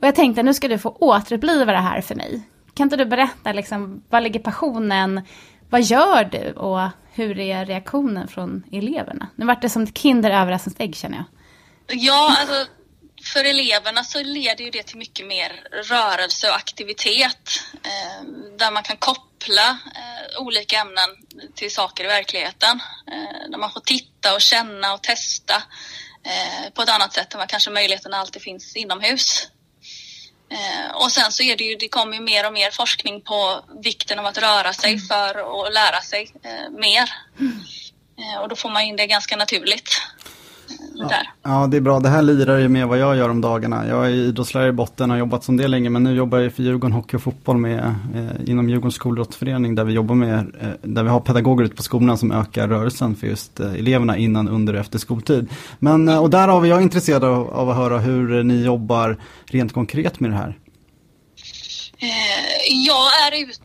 Och 0.00 0.06
jag 0.06 0.14
tänkte, 0.14 0.42
nu 0.42 0.54
ska 0.54 0.68
du 0.68 0.78
få 0.78 0.96
återuppliva 1.00 1.72
det 1.72 1.78
här 1.78 2.00
för 2.00 2.14
mig. 2.14 2.42
Kan 2.74 2.84
inte 2.84 2.96
du 2.96 3.04
berätta, 3.04 3.52
liksom, 3.52 4.02
vad 4.08 4.22
ligger 4.22 4.40
passionen? 4.40 5.20
Vad 5.70 5.82
gör 5.82 6.24
du? 6.24 6.52
Och 6.52 6.88
hur 7.12 7.38
är 7.38 7.66
reaktionen 7.66 8.28
från 8.28 8.62
eleverna? 8.72 9.28
Nu 9.34 9.46
vart 9.46 9.62
det 9.62 9.68
som 9.68 9.82
ett 9.82 9.98
kinder 9.98 10.30
överraskningsägg 10.30 10.96
känner 10.96 11.16
jag. 11.16 11.24
Ja, 11.92 12.36
alltså 12.38 12.66
för 13.24 13.44
eleverna 13.44 14.04
så 14.04 14.22
leder 14.22 14.64
ju 14.64 14.70
det 14.70 14.82
till 14.82 14.98
mycket 14.98 15.26
mer 15.26 15.68
rörelse 15.72 16.48
och 16.48 16.56
aktivitet 16.56 17.62
eh, 17.84 18.24
där 18.58 18.70
man 18.70 18.82
kan 18.82 18.96
koppla 18.96 19.68
eh, 19.70 20.40
olika 20.40 20.76
ämnen 20.76 21.08
till 21.54 21.74
saker 21.74 22.04
i 22.04 22.06
verkligheten. 22.06 22.80
Eh, 23.12 23.50
där 23.50 23.58
man 23.58 23.72
får 23.72 23.80
titta 23.80 24.34
och 24.34 24.40
känna 24.40 24.94
och 24.94 25.02
testa 25.02 25.62
eh, 26.24 26.70
på 26.74 26.82
ett 26.82 26.88
annat 26.88 27.12
sätt 27.12 27.34
än 27.34 27.38
vad 27.38 27.48
kanske 27.48 27.70
möjligheten 27.70 28.14
alltid 28.14 28.42
finns 28.42 28.76
inomhus. 28.76 29.48
Eh, 30.50 30.96
och 30.96 31.12
sen 31.12 31.32
så 31.32 31.42
är 31.42 31.56
det 31.56 31.64
ju, 31.64 31.76
det 31.76 31.88
kommer 31.88 32.14
ju 32.14 32.20
mer 32.20 32.46
och 32.46 32.52
mer 32.52 32.70
forskning 32.70 33.20
på 33.20 33.64
vikten 33.82 34.18
av 34.18 34.26
att 34.26 34.38
röra 34.38 34.72
sig 34.72 34.98
för 34.98 35.66
att 35.66 35.74
lära 35.74 36.00
sig 36.00 36.32
eh, 36.42 36.70
mer. 36.70 37.10
Eh, 38.18 38.40
och 38.40 38.48
då 38.48 38.56
får 38.56 38.70
man 38.70 38.82
in 38.82 38.96
det 38.96 39.06
ganska 39.06 39.36
naturligt. 39.36 40.02
Eh, 41.02 41.08
där. 41.08 41.30
Ja, 41.42 41.66
det 41.66 41.76
är 41.76 41.80
bra. 41.80 42.00
Det 42.00 42.08
här 42.08 42.22
lirar 42.22 42.58
ju 42.58 42.68
med 42.68 42.88
vad 42.88 42.98
jag 42.98 43.16
gör 43.16 43.28
om 43.28 43.40
dagarna. 43.40 43.86
Jag 43.86 44.06
är 44.06 44.10
idrottslärare 44.10 44.68
i 44.68 44.72
botten 44.72 45.10
och 45.10 45.14
har 45.14 45.18
jobbat 45.18 45.44
som 45.44 45.56
det 45.56 45.68
länge, 45.68 45.90
men 45.90 46.02
nu 46.04 46.14
jobbar 46.14 46.38
jag 46.38 46.52
för 46.52 46.62
Djurgården 46.62 46.92
Hockey 46.92 47.16
och 47.16 47.22
Fotboll 47.22 47.56
med, 47.56 47.78
eh, 48.14 48.50
inom 48.50 48.68
Djurgårdens 48.68 48.94
skolidrottsförening 48.94 49.74
där 49.74 49.84
vi 49.84 49.92
jobbar 49.92 50.14
med, 50.14 50.38
eh, 50.60 50.68
där 50.82 51.02
vi 51.02 51.08
har 51.08 51.20
pedagoger 51.20 51.64
ute 51.64 51.76
på 51.76 51.82
skolan 51.82 52.18
som 52.18 52.32
ökar 52.32 52.68
rörelsen 52.68 53.16
för 53.16 53.26
just 53.26 53.60
eh, 53.60 53.72
eleverna 53.74 54.16
innan, 54.16 54.48
under 54.48 54.74
och 54.74 54.80
efter 54.80 54.98
skoltid. 54.98 55.48
Men, 55.78 56.08
eh, 56.08 56.22
och 56.22 56.30
därav 56.30 56.64
är 56.64 56.68
jag 56.68 56.82
intresserad 56.82 57.24
av, 57.24 57.50
av 57.50 57.70
att 57.70 57.76
höra 57.76 57.98
hur 57.98 58.38
eh, 58.38 58.44
ni 58.44 58.64
jobbar 58.64 59.16
rent 59.44 59.72
konkret 59.72 60.20
med 60.20 60.30
det 60.30 60.36
här. 60.36 60.58
Eh, 61.98 62.06
Jag 62.86 63.26
är 63.26 63.42
ute 63.42 63.60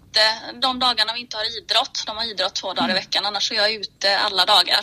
de 0.61 0.79
dagarna 0.79 1.13
vi 1.15 1.21
inte 1.21 1.37
har 1.37 1.57
idrott. 1.63 2.03
De 2.07 2.17
har 2.17 2.31
idrott 2.31 2.55
två 2.55 2.73
dagar 2.73 2.89
i 2.89 2.93
veckan. 2.93 3.25
Annars 3.25 3.51
är 3.51 3.55
jag 3.55 3.73
ute 3.73 4.17
alla 4.25 4.45
dagar. 4.45 4.79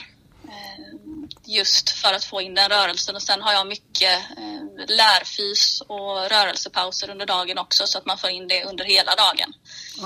Eh, 1.53 1.57
Just 1.57 1.91
för 1.91 2.13
att 2.15 2.25
få 2.25 2.41
in 2.41 2.55
den 2.55 2.69
rörelsen. 2.69 3.17
Och 3.17 3.23
sen 3.23 3.43
har 3.43 3.53
jag 3.53 3.67
mycket 3.67 4.19
eh, 4.37 4.87
lärfys 4.89 5.81
och 5.87 6.31
rörelsepauser 6.31 7.11
under 7.11 7.27
dagen 7.27 7.59
också. 7.59 7.87
Så 7.87 7.99
att 7.99 8.07
man 8.07 8.19
får 8.19 8.31
in 8.31 8.49
det 8.49 8.65
under 8.65 8.85
hela 8.85 9.11
dagen. 9.15 9.53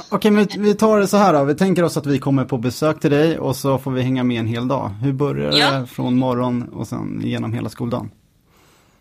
Okej, 0.08 0.30
men 0.30 0.48
vi, 0.56 0.74
tar 0.74 0.98
det 1.00 1.08
så 1.08 1.16
här 1.16 1.32
då. 1.32 1.44
Vi 1.44 1.54
tänker 1.54 1.82
oss 1.82 1.96
att 1.96 2.06
vi 2.06 2.18
kommer 2.18 2.44
på 2.44 2.58
besök 2.58 3.00
till 3.00 3.10
dig 3.10 3.38
och 3.38 3.56
så 3.56 3.78
får 3.78 3.90
vi 3.90 4.02
hänga 4.02 4.24
med 4.24 4.40
en 4.40 4.46
hel 4.46 4.68
dag. 4.68 4.88
Hur 5.02 5.12
börjar 5.12 5.50
det 5.50 5.58
Ja. 5.58 5.86
från 5.86 6.18
morgon 6.18 6.68
och 6.72 6.88
sen 6.88 7.20
genom 7.24 7.52
hela 7.54 7.68
skoldagen? 7.70 8.10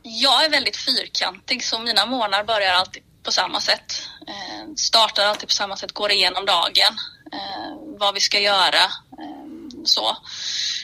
Jag 0.03 0.45
är 0.45 0.49
väldigt 0.49 0.77
fyrkantig 0.77 1.63
så 1.63 1.79
mina 1.79 2.05
månader 2.05 2.43
börjar 2.43 2.73
alltid 2.73 3.03
på 3.23 3.31
samma 3.31 3.61
sätt. 3.61 3.93
Eh, 4.27 4.73
startar 4.75 5.25
alltid 5.25 5.49
på 5.49 5.53
samma 5.55 5.77
sätt, 5.77 5.91
går 5.91 6.11
igenom 6.11 6.45
dagen. 6.45 6.93
Eh, 7.31 7.97
vad 7.99 8.13
vi 8.13 8.19
ska 8.19 8.39
göra. 8.39 8.81
Så. 9.87 10.09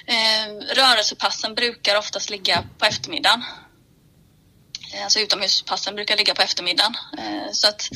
Eh, 0.06 0.76
rörelsepassen 0.76 1.56
brukar 1.56 1.98
oftast 1.98 2.30
ligga 2.30 2.64
på 2.78 2.86
eftermiddagen. 2.86 3.44
Eh, 4.94 5.04
alltså 5.04 5.20
utomhuspassen 5.20 5.96
brukar 5.96 6.18
ligga 6.18 6.34
på 6.36 6.42
eftermiddagen. 6.42 6.94
Eh, 7.18 7.52
Så 7.52 7.68
att 7.68 7.90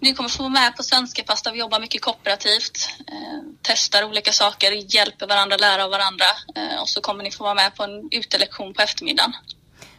ni 0.00 0.14
kommer 0.14 0.28
få 0.28 0.42
vara 0.42 0.50
med 0.52 0.76
på 0.76 0.82
svenska 0.82 1.22
pass 1.22 1.42
där 1.42 1.52
vi 1.52 1.58
jobbar 1.58 1.80
mycket 1.80 2.02
kooperativt. 2.02 2.88
eh, 3.08 3.38
Testar 3.62 4.04
olika 4.04 4.32
saker, 4.32 4.94
hjälper 4.94 5.26
varandra, 5.26 5.56
lär 5.56 5.78
av 5.78 5.90
varandra. 5.90 6.24
Eh, 6.56 6.80
Och 6.82 6.88
så 6.88 7.00
kommer 7.00 7.24
ni 7.24 7.30
få 7.30 7.44
vara 7.44 7.54
med 7.54 7.74
på 7.74 7.82
en 7.84 8.08
utelektion 8.10 8.74
på 8.74 8.82
eftermiddagen. 8.82 9.32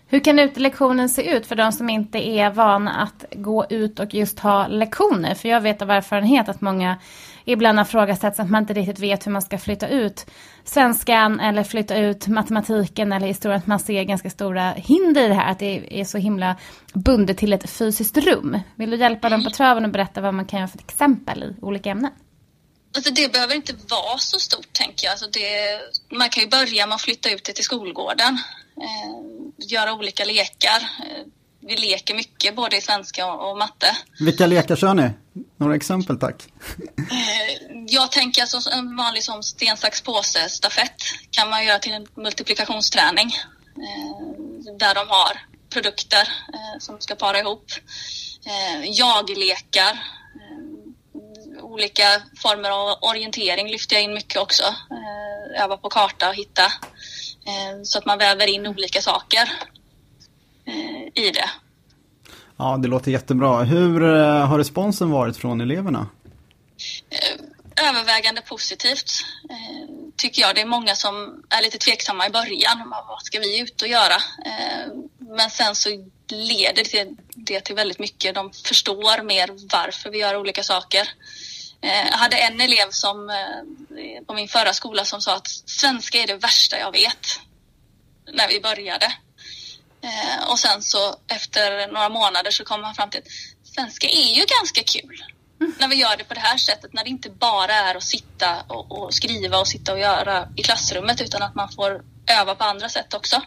Hur 0.07 0.19
kan 0.19 0.39
utelektionen 0.39 1.09
se 1.09 1.23
ut 1.23 1.47
för 1.47 1.55
de 1.55 1.71
som 1.71 1.89
inte 1.89 2.17
är 2.17 2.49
vana 2.49 2.91
att 2.91 3.25
gå 3.31 3.65
ut 3.69 3.99
och 3.99 4.13
just 4.13 4.39
ha 4.39 4.67
lektioner? 4.67 5.35
För 5.35 5.49
jag 5.49 5.61
vet 5.61 5.81
av 5.81 5.89
erfarenhet 5.91 6.49
att 6.49 6.61
många 6.61 6.97
ibland 7.45 7.77
har 7.77 7.85
frågasätts 7.85 8.39
att 8.39 8.49
man 8.49 8.63
inte 8.63 8.73
riktigt 8.73 8.99
vet 8.99 9.27
hur 9.27 9.31
man 9.31 9.41
ska 9.41 9.57
flytta 9.57 9.87
ut 9.87 10.25
svenskan 10.63 11.39
eller 11.39 11.63
flytta 11.63 11.97
ut 11.97 12.27
matematiken 12.27 13.11
eller 13.11 13.27
historien. 13.27 13.59
Att 13.59 13.67
man 13.67 13.79
ser 13.79 14.03
ganska 14.03 14.29
stora 14.29 14.71
hinder 14.71 15.23
i 15.23 15.27
det 15.27 15.33
här, 15.33 15.51
att 15.51 15.59
det 15.59 16.01
är 16.01 16.05
så 16.05 16.17
himla 16.17 16.55
bundet 16.93 17.37
till 17.37 17.53
ett 17.53 17.69
fysiskt 17.69 18.17
rum. 18.17 18.59
Vill 18.75 18.89
du 18.89 18.97
hjälpa 18.97 19.29
dem 19.29 19.43
på 19.43 19.49
traven 19.49 19.85
och 19.85 19.91
berätta 19.91 20.21
vad 20.21 20.33
man 20.33 20.45
kan 20.45 20.59
göra 20.59 20.67
för 20.67 20.79
exempel 20.79 21.43
i 21.43 21.55
olika 21.61 21.89
ämnen? 21.89 22.11
Alltså 22.95 23.13
det 23.13 23.31
behöver 23.31 23.55
inte 23.55 23.73
vara 23.89 24.17
så 24.17 24.39
stort 24.39 24.73
tänker 24.73 25.05
jag. 25.05 25.11
Alltså 25.11 25.27
det, 25.29 25.79
man 26.17 26.29
kan 26.29 26.43
ju 26.43 26.49
börja 26.49 26.87
med 26.87 26.95
att 26.95 27.01
flytta 27.01 27.31
ut 27.31 27.43
det 27.43 27.53
till 27.53 27.63
skolgården. 27.63 28.37
Eh, 28.77 29.67
göra 29.69 29.93
olika 29.93 30.25
lekar. 30.25 30.81
Eh, 30.99 31.25
vi 31.67 31.75
leker 31.75 32.15
mycket 32.15 32.55
både 32.55 32.77
i 32.77 32.81
svenska 32.81 33.33
och, 33.33 33.57
matte. 33.57 33.97
Vilka 34.19 34.45
lekar 34.45 34.75
kör 34.75 34.93
ni? 34.93 35.09
Några 35.57 35.75
exempel 35.75 36.19
tack. 36.19 36.43
Eh, 36.97 37.83
jag 37.87 38.11
tänker 38.11 38.41
alltså 38.41 38.69
en 38.69 38.97
vanlig 38.97 39.23
som 39.23 39.43
sten, 39.43 39.77
sax, 39.77 40.01
påse 40.01 40.49
stafett 40.49 40.95
kan 41.31 41.49
man 41.49 41.65
göra 41.65 41.79
till 41.79 41.93
en 41.93 42.07
multiplikationsträning. 42.15 43.27
Eh, 43.77 44.73
där 44.79 44.95
de 44.95 45.09
har 45.09 45.39
produkter 45.69 46.21
eh, 46.53 46.79
som 46.79 46.99
ska 46.99 47.15
para 47.15 47.39
ihop. 47.39 47.65
Jag-lekar. 48.83 49.99
Olika 51.61 52.21
former 52.37 52.69
av 52.69 52.97
orientering 53.01 53.67
lyfter 53.71 53.95
jag 53.95 54.03
in 54.03 54.13
mycket 54.13 54.41
också. 54.41 54.63
Öva 55.59 55.77
på 55.77 55.89
karta 55.89 56.29
och 56.29 56.35
hitta. 56.35 56.71
Så 57.83 57.97
att 57.97 58.05
man 58.05 58.17
väver 58.17 58.47
in 58.47 58.67
olika 58.67 59.01
saker 59.01 59.49
i 61.13 61.31
det. 61.31 61.49
Ja, 62.57 62.77
det 62.77 62.87
låter 62.87 63.11
jättebra. 63.11 63.63
Hur 63.63 64.03
eh, 64.03 64.47
har 64.47 64.57
responsen 64.57 65.11
varit 65.11 65.37
från 65.37 65.61
eleverna? 65.61 66.07
övervägande 67.81 68.41
positivt, 68.41 69.11
eh, 69.49 69.89
tycker 70.15 70.41
jag. 70.41 70.55
Det 70.55 70.61
är 70.61 70.65
många 70.65 70.95
som 70.95 71.43
är 71.49 71.61
lite 71.61 71.77
tveksamma 71.77 72.27
i 72.27 72.29
början. 72.29 72.89
Vad 73.07 73.21
ska 73.23 73.39
vi 73.39 73.59
ut 73.59 73.81
och 73.81 73.87
göra? 73.87 74.15
Eh, 74.45 74.87
men 75.17 75.49
sen 75.49 75.75
så 75.75 75.89
leder 76.27 76.83
det, 76.91 77.09
det 77.35 77.61
till 77.61 77.75
väldigt 77.75 77.99
mycket. 77.99 78.35
De 78.35 78.51
förstår 78.51 79.23
mer 79.23 79.49
varför 79.71 80.09
vi 80.09 80.17
gör 80.17 80.37
olika 80.37 80.63
saker. 80.63 81.09
Eh, 81.81 82.07
jag 82.11 82.17
hade 82.17 82.37
en 82.37 82.61
elev 82.61 82.89
som, 82.89 83.29
eh, 83.29 84.25
på 84.27 84.33
min 84.33 84.47
förra 84.47 84.73
skola 84.73 85.05
som 85.05 85.21
sa 85.21 85.35
att 85.35 85.47
svenska 85.65 86.17
är 86.17 86.27
det 86.27 86.37
värsta 86.37 86.79
jag 86.79 86.91
vet. 86.91 87.39
När 88.33 88.47
vi 88.47 88.59
började. 88.61 89.13
Eh, 90.03 90.51
och 90.51 90.59
sen 90.59 90.81
så 90.81 91.15
efter 91.27 91.87
några 91.87 92.09
månader 92.09 92.51
så 92.51 92.63
kom 92.63 92.83
han 92.83 92.95
fram 92.95 93.09
till 93.09 93.19
att 93.19 93.67
svenska 93.75 94.07
är 94.07 94.35
ju 94.35 94.45
ganska 94.59 94.83
kul. 94.83 95.23
Mm. 95.61 95.73
När 95.79 95.87
vi 95.87 95.95
gör 95.95 96.17
det 96.17 96.23
på 96.23 96.33
det 96.33 96.39
här 96.39 96.57
sättet, 96.57 96.93
när 96.93 97.03
det 97.03 97.09
inte 97.09 97.29
bara 97.29 97.73
är 97.73 97.95
att 97.95 98.03
sitta 98.03 98.61
och, 98.67 98.91
och, 98.91 99.13
skriva 99.13 99.57
och 99.57 99.67
sitta 99.67 99.93
och 99.93 99.99
göra 99.99 100.47
i 100.55 100.63
klassrummet 100.63 101.21
utan 101.21 101.41
att 101.41 101.55
man 101.55 101.71
får 101.71 102.01
öva 102.41 102.55
på 102.55 102.63
andra 102.63 102.89
sätt 102.89 103.13
också. 103.13 103.41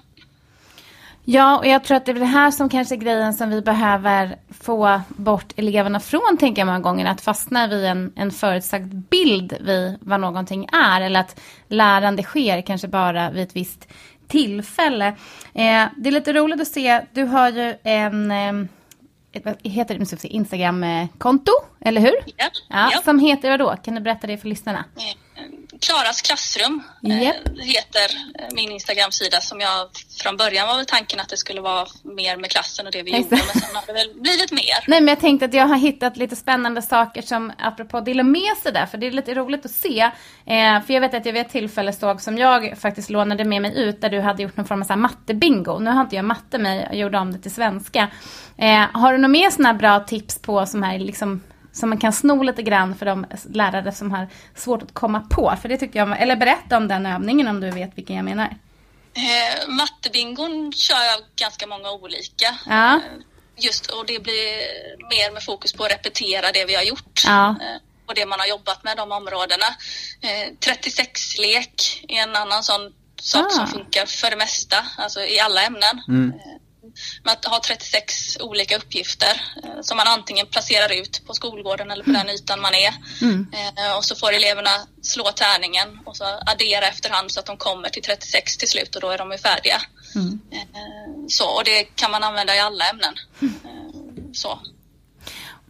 Ja, 1.29 1.59
och 1.59 1.67
jag 1.67 1.85
tror 1.85 1.97
att 1.97 2.07
det 2.07 2.13
är 2.13 2.15
det 2.15 2.25
här 2.25 2.51
som 2.51 2.69
kanske 2.69 2.95
är 2.95 2.97
grejen 2.97 3.35
som 3.35 3.51
vi 3.51 3.63
behöver 3.63 4.39
få 4.61 5.01
bort 5.09 5.53
eleverna 5.57 6.01
från, 6.01 6.37
tänker 6.39 6.61
jag 6.61 6.67
många 6.67 6.81
gånger. 6.81 7.07
Att 7.07 7.21
fastna 7.21 7.67
vid 7.67 7.85
en, 7.85 8.13
en 8.17 8.31
förutsagd 8.31 8.95
bild 8.95 9.57
vid 9.61 9.99
vad 10.01 10.21
någonting 10.21 10.69
är. 10.73 11.01
Eller 11.01 11.21
att 11.21 11.41
lärande 11.69 12.23
sker 12.23 12.63
kanske 12.63 12.89
bara 12.89 13.31
vid 13.31 13.43
ett 13.43 13.57
visst 13.57 13.89
tillfälle. 14.29 15.07
Eh, 15.55 15.85
det 15.97 16.09
är 16.09 16.11
lite 16.11 16.33
roligt 16.33 16.61
att 16.61 16.69
se, 16.69 17.05
du 17.13 17.25
har 17.25 17.51
ju 17.51 17.75
en... 17.83 18.31
Eh, 18.31 18.69
ett, 19.33 19.59
heter 19.63 19.99
det 19.99 20.29
Instagram-konto, 20.29 21.53
eller 21.81 22.01
hur? 22.01 22.17
Ja, 22.37 22.51
ja, 22.69 22.91
ja. 22.93 23.01
Som 23.05 23.19
heter 23.19 23.51
vad 23.51 23.61
då? 23.61 23.77
Kan 23.77 23.95
du 23.95 24.01
berätta 24.01 24.27
det 24.27 24.39
för 24.39 24.49
lyssnarna? 24.49 24.85
Eh, 24.97 25.43
Klaras 25.81 26.23
klassrum 26.23 26.83
yep. 27.03 27.37
Eh, 27.47 27.65
heter 27.65 28.17
eh, 28.39 28.47
min 28.55 28.73
Instagram-sida 28.73 29.41
som 29.41 29.61
jag 29.61 29.89
från 30.23 30.37
början 30.37 30.69
var 30.69 30.77
väl 30.77 30.87
tanken 30.87 31.21
att 31.21 31.29
det 31.29 31.37
skulle 31.37 31.61
vara 31.61 31.87
mer 32.03 32.37
med 32.37 32.51
klassen 32.51 32.87
och 32.87 32.93
det 32.93 33.03
vi 33.03 33.11
Exakt. 33.15 33.31
gjorde 33.31 33.43
men 33.55 33.63
sen 33.63 33.77
har 33.77 33.87
det 33.87 33.93
väl 33.93 34.11
blivit 34.15 34.53
mer. 34.53 34.85
Nej 34.87 35.01
men 35.01 35.09
jag 35.09 35.21
tänkte 35.21 35.47
att 35.47 35.55
jag 35.55 35.67
har 35.67 35.77
hittat 35.77 36.17
lite 36.17 36.37
spännande 36.37 36.83
saker 36.83 37.23
som 37.23 37.53
apropå 37.59 38.01
dela 38.01 38.23
med 38.23 38.57
sig 38.63 38.73
där 38.73 38.87
för 38.87 38.99
det 38.99 39.07
är 39.07 39.11
lite 39.11 39.35
roligt 39.35 39.65
att 39.65 39.71
se. 39.71 40.01
Eh, 40.47 40.83
för 40.87 40.95
jag 40.95 41.01
vet 41.01 41.15
att 41.15 41.27
jag 41.27 41.33
vid 41.33 41.43
ett 41.43 41.53
tillfälle 41.53 41.93
såg 41.93 42.21
som 42.21 42.39
jag 42.39 42.79
faktiskt 42.79 43.11
lånade 43.11 43.45
med 43.45 43.63
mig 43.63 43.79
ut 43.79 44.01
där 44.01 44.09
du 44.09 44.21
hade 44.21 44.43
gjort 44.43 44.57
någon 44.57 44.67
form 44.67 44.85
av 44.91 44.99
mattebingo. 44.99 45.79
Nu 45.79 45.91
har 45.91 46.01
inte 46.01 46.17
jag 46.17 46.25
matte 46.25 46.59
med, 46.59 46.87
jag 46.91 46.97
gjorde 46.97 47.19
om 47.19 47.33
det 47.33 47.39
till 47.39 47.55
svenska. 47.55 48.09
Eh, 48.59 48.87
har 48.93 49.13
du 49.13 49.19
några 49.19 49.29
mer 49.29 49.51
sådana 49.51 49.75
bra 49.75 50.01
tips 50.01 50.39
på 50.43 50.67
som 50.67 50.85
är 50.85 50.99
liksom 50.99 51.43
som 51.77 51.89
man 51.89 51.99
kan 51.99 52.13
sno 52.13 52.43
lite 52.43 52.63
grann 52.63 52.99
för 52.99 53.07
de 53.07 53.27
lärare 53.51 53.93
som 53.93 54.11
har 54.11 54.29
svårt 54.55 54.83
att 54.83 54.95
komma 54.95 55.21
på. 55.21 55.57
För 55.63 55.69
det 55.69 55.77
tycker 55.77 55.99
jag, 55.99 56.21
eller 56.23 56.37
berätta 56.37 56.77
om 56.77 56.89
den 56.89 57.07
övningen 57.07 57.49
om 57.49 57.61
du 57.61 57.71
vet 57.71 57.99
vilken 57.99 58.17
jag 58.17 58.25
menar. 58.25 58.57
Eh, 59.15 59.69
mattebingon 59.69 60.73
kör 60.73 61.03
jag 61.03 61.21
ganska 61.37 61.67
många 61.67 61.91
olika. 61.91 62.57
Ja. 62.67 62.95
Eh, 62.95 63.01
just, 63.57 63.87
och 63.87 64.07
det 64.07 64.23
blir 64.23 64.47
mer 65.11 65.33
med 65.33 65.43
fokus 65.43 65.73
på 65.73 65.85
att 65.85 65.93
repetera 65.93 66.53
det 66.53 66.65
vi 66.65 66.75
har 66.75 66.83
gjort. 66.83 67.23
Ja. 67.27 67.49
Eh, 67.49 67.81
och 68.07 68.15
det 68.15 68.27
man 68.27 68.41
har 68.41 68.47
jobbat 68.47 68.85
med, 68.85 68.97
de 68.97 69.13
områdena. 69.13 69.67
Eh, 70.21 70.53
36-lek 70.61 72.05
är 72.09 72.23
en 72.23 72.37
annan 72.37 72.63
sån 72.63 72.93
sak 73.21 73.47
ah. 73.47 73.51
som 73.51 73.67
funkar 73.67 74.07
för 74.07 74.31
det 74.31 74.37
mesta, 74.37 74.77
alltså 74.99 75.21
i 75.21 75.41
alla 75.41 75.63
ämnen. 75.63 76.03
Mm. 76.09 76.33
Eh, 76.87 77.25
med 77.25 77.33
att 77.33 77.45
ha 77.45 77.61
36 77.61 78.37
olika 78.41 78.77
uppgifter 78.77 79.41
eh, 79.65 79.81
som 79.81 79.97
man 79.97 80.07
antingen 80.07 80.47
placerar 80.47 81.01
ut 81.01 81.23
på 81.27 81.35
skolgården 81.35 81.91
eller 81.91 82.05
på 82.05 82.11
den 82.11 82.29
ytan 82.29 82.61
man 82.61 82.75
är. 82.75 82.95
Mm. 83.23 83.47
Eh, 83.53 83.97
och 83.97 84.05
så 84.05 84.17
får 84.17 84.33
eleverna 84.33 84.71
slå 85.03 85.25
tärningen 85.25 85.99
och 86.05 86.17
så 86.17 86.25
addera 86.25 86.87
efterhand 86.87 87.33
så 87.33 87.41
att 87.41 87.47
de 87.47 87.57
kommer 87.57 87.89
till 87.89 88.03
36 88.03 88.57
till 88.57 88.69
slut 88.69 88.95
och 88.95 89.01
då 89.01 89.11
är 89.11 89.19
de 89.19 89.33
ju 89.33 89.39
färdiga. 89.39 89.81
Mm. 90.15 90.41
Eh, 90.53 91.27
så, 91.29 91.47
och 91.57 91.65
det 91.65 91.83
kan 91.83 92.11
man 92.11 92.23
använda 92.23 92.57
i 92.57 92.61
alla 92.61 92.85
ämnen. 92.85 93.15
Så. 94.33 94.59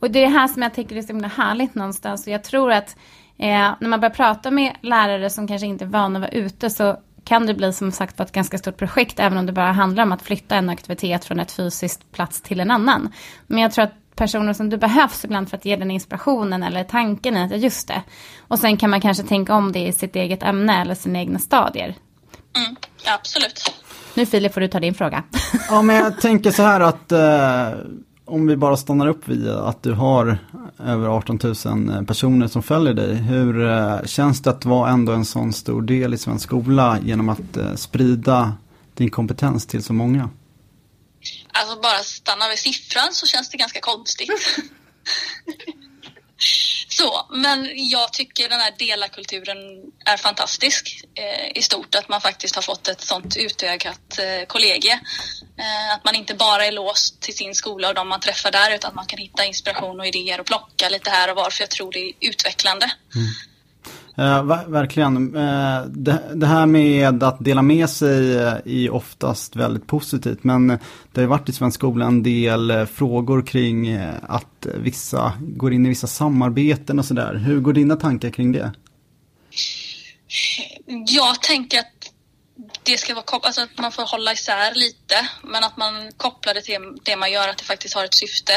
Och 0.01 0.11
det 0.11 0.19
är 0.19 0.23
det 0.23 0.39
här 0.39 0.49
som 0.49 0.63
jag 0.63 0.75
tycker 0.75 0.97
är 0.97 1.03
så 1.03 1.07
himla 1.07 1.29
härligt 1.29 1.75
någonstans. 1.75 2.27
Jag 2.27 2.45
tror 2.45 2.73
att 2.73 2.97
eh, 3.39 3.75
när 3.81 3.89
man 3.89 4.01
börjar 4.01 4.15
prata 4.15 4.51
med 4.51 4.77
lärare 4.83 5.31
som 5.31 5.49
kanske 5.49 5.67
inte 5.67 5.85
är 5.85 5.89
vana 5.89 6.19
att 6.19 6.23
vara 6.23 6.31
ute 6.31 6.71
så 6.71 7.01
kan 7.27 7.47
det 7.47 7.55
bli 7.55 7.73
som 7.73 7.93
sagt 7.93 8.21
ett 8.21 8.33
ganska 8.33 8.59
stort 8.59 8.77
projekt, 8.77 9.21
även 9.21 9.39
om 9.39 9.47
det 9.47 9.53
bara 9.53 9.73
handlar 9.73 10.03
om 10.03 10.13
att 10.13 10.23
flytta 10.23 10.57
en 10.57 10.69
aktivitet 10.69 11.25
från 11.25 11.41
ett 11.41 11.53
fysiskt 11.53 12.13
plats 12.13 12.41
till 12.41 12.61
en 12.61 12.71
annan. 12.71 13.13
Men 13.47 13.63
jag 13.63 13.73
tror 13.73 13.85
att 13.85 13.95
personer 14.17 14.53
som 14.53 14.71
du 14.71 14.77
behövs 14.77 15.25
ibland 15.25 15.51
för 15.51 15.57
att 15.57 15.65
ge 15.65 15.77
den 15.77 15.91
inspirationen 15.91 16.63
eller 16.63 16.85
tanken 16.85 17.37
i 17.37 17.45
att 17.45 17.61
just 17.61 17.89
det. 17.89 18.03
Och 18.49 18.59
sen 18.59 18.77
kan 18.77 18.91
man 18.91 19.01
kanske 19.01 19.23
tänka 19.23 19.55
om 19.55 19.73
det 19.73 19.87
i 19.87 19.93
sitt 19.93 20.17
eget 20.17 20.43
ämne 20.43 20.81
eller 20.81 20.95
sina 20.95 21.19
egna 21.19 21.39
stadier. 21.39 21.95
Mm, 22.57 22.77
absolut. 23.07 23.75
Nu 24.15 24.27
Filip 24.27 24.55
får 24.55 24.61
du 24.61 24.69
ta 24.69 24.81
din 24.81 24.95
fråga. 24.95 25.23
Ja 25.69 25.83
men 25.83 25.97
jag 25.97 26.21
tänker 26.21 26.51
så 26.51 26.63
här 26.63 26.81
att 26.81 27.13
eh, 27.13 27.79
om 28.27 28.47
vi 28.47 28.57
bara 28.57 28.77
stannar 28.77 29.07
upp 29.07 29.29
vid 29.29 29.49
att 29.49 29.83
du 29.83 29.93
har 29.93 30.39
över 30.79 31.09
18 31.09 31.39
000 31.43 32.07
personer 32.07 32.49
som 32.49 32.63
följer 32.63 32.95
dig. 32.95 33.15
Hur 33.15 33.67
eh, 33.67 34.03
känns 34.05 34.43
det 34.43 34.51
att 34.51 34.65
vara 34.65 34.91
ändå 34.91 35.13
en 35.13 35.25
sån 35.25 35.53
stor 35.53 35.83
del 35.83 36.15
i 36.15 36.19
svensk 36.19 36.45
skola 36.45 36.99
genom 37.03 37.29
att 37.29 37.57
eh, 37.57 37.75
sprida 37.75 38.55
din 38.95 39.11
kompetens 39.11 39.67
till 39.67 39.83
så 39.83 39.93
många? 39.93 40.31
Alltså 41.53 41.81
bara 41.81 41.99
stanna 41.99 42.49
vid 42.49 42.59
siffran 42.59 43.09
så 43.13 43.27
känns 43.27 43.51
det 43.51 43.57
ganska 43.57 43.81
konstigt. 43.81 44.31
Så, 46.99 47.27
men 47.31 47.71
jag 47.75 48.13
tycker 48.13 48.49
den 48.49 48.61
här 48.61 48.75
delakulturen 48.79 49.57
är 50.05 50.17
fantastisk 50.17 51.05
eh, 51.15 51.59
i 51.59 51.63
stort. 51.63 51.95
Att 51.95 52.09
man 52.09 52.21
faktiskt 52.21 52.55
har 52.55 52.63
fått 52.63 52.89
ett 52.89 53.01
sånt 53.01 53.37
utökat 53.37 54.19
eh, 54.19 54.47
kollegie. 54.47 55.01
Eh, 55.59 55.95
att 55.95 56.05
man 56.05 56.15
inte 56.15 56.35
bara 56.35 56.67
är 56.67 56.73
låst 56.73 57.21
till 57.21 57.37
sin 57.37 57.55
skola 57.55 57.89
och 57.89 57.95
de 57.95 58.09
man 58.09 58.21
träffar 58.21 58.51
där 58.51 58.75
utan 58.75 58.89
att 58.89 58.95
man 58.95 59.07
kan 59.07 59.19
hitta 59.19 59.45
inspiration 59.45 60.01
och 60.01 60.07
idéer 60.07 60.41
och 60.41 60.47
plocka 60.47 60.89
lite 60.89 61.11
här 61.11 61.31
och 61.31 61.37
var. 61.37 61.51
För 61.51 61.63
jag 61.63 61.71
tror 61.71 61.93
det 61.93 61.99
är 61.99 62.13
utvecklande. 62.21 62.91
Mm. 63.15 63.29
Eh, 64.19 64.43
verkligen. 64.67 65.37
Eh, 65.37 65.83
det, 65.87 66.23
det, 66.35 66.47
här 66.47 66.67
med 66.67 67.23
att 67.23 67.45
dela 67.45 67.63
med 67.63 67.91
sig 67.91 68.37
eh, 68.37 68.55
är 68.65 68.91
oftast 68.91 69.57
väldigt 69.57 69.87
positivt. 69.87 70.45
Men 70.45 70.79
det 71.13 71.21
har 71.21 71.29
varit 71.29 71.49
i 71.49 71.53
svensk 71.53 71.75
skola 71.75 72.07
en 72.07 72.23
del 72.23 72.71
eh, 72.71 72.87
frågor 72.87 73.47
kring 73.47 73.89
eh, 73.89 74.15
att 74.29 74.67
vissa 74.75 75.33
går 75.41 75.73
in 75.73 75.87
i 75.87 75.89
vissa 75.89 76.07
samarbeten 76.07 76.99
och 76.99 77.05
sådär. 77.05 77.35
Hur 77.35 77.61
går 77.61 77.73
dina 77.73 77.97
tankar 77.97 78.31
kring 78.31 78.53
det? 78.53 78.73
Jag 81.07 81.43
tänker 81.43 81.79
att 81.79 82.13
det 82.83 82.97
ska 82.97 83.15
vara 83.15 83.25
alltså 83.43 83.61
att 83.61 83.79
man 83.79 83.93
får 83.93 84.03
hålla 84.03 84.33
isär 84.33 84.75
lite. 84.75 85.29
Men 85.43 85.65
att 85.65 85.77
man 85.77 86.13
kopplar 86.17 86.55
det 86.55 86.63
till 86.63 86.99
det 87.03 87.17
man 87.17 87.33
gör, 87.33 87.49
att 87.49 87.59
det 87.59 87.65
faktiskt 87.65 87.95
har 87.95 88.05
ett 88.05 88.15
syfte. 88.15 88.53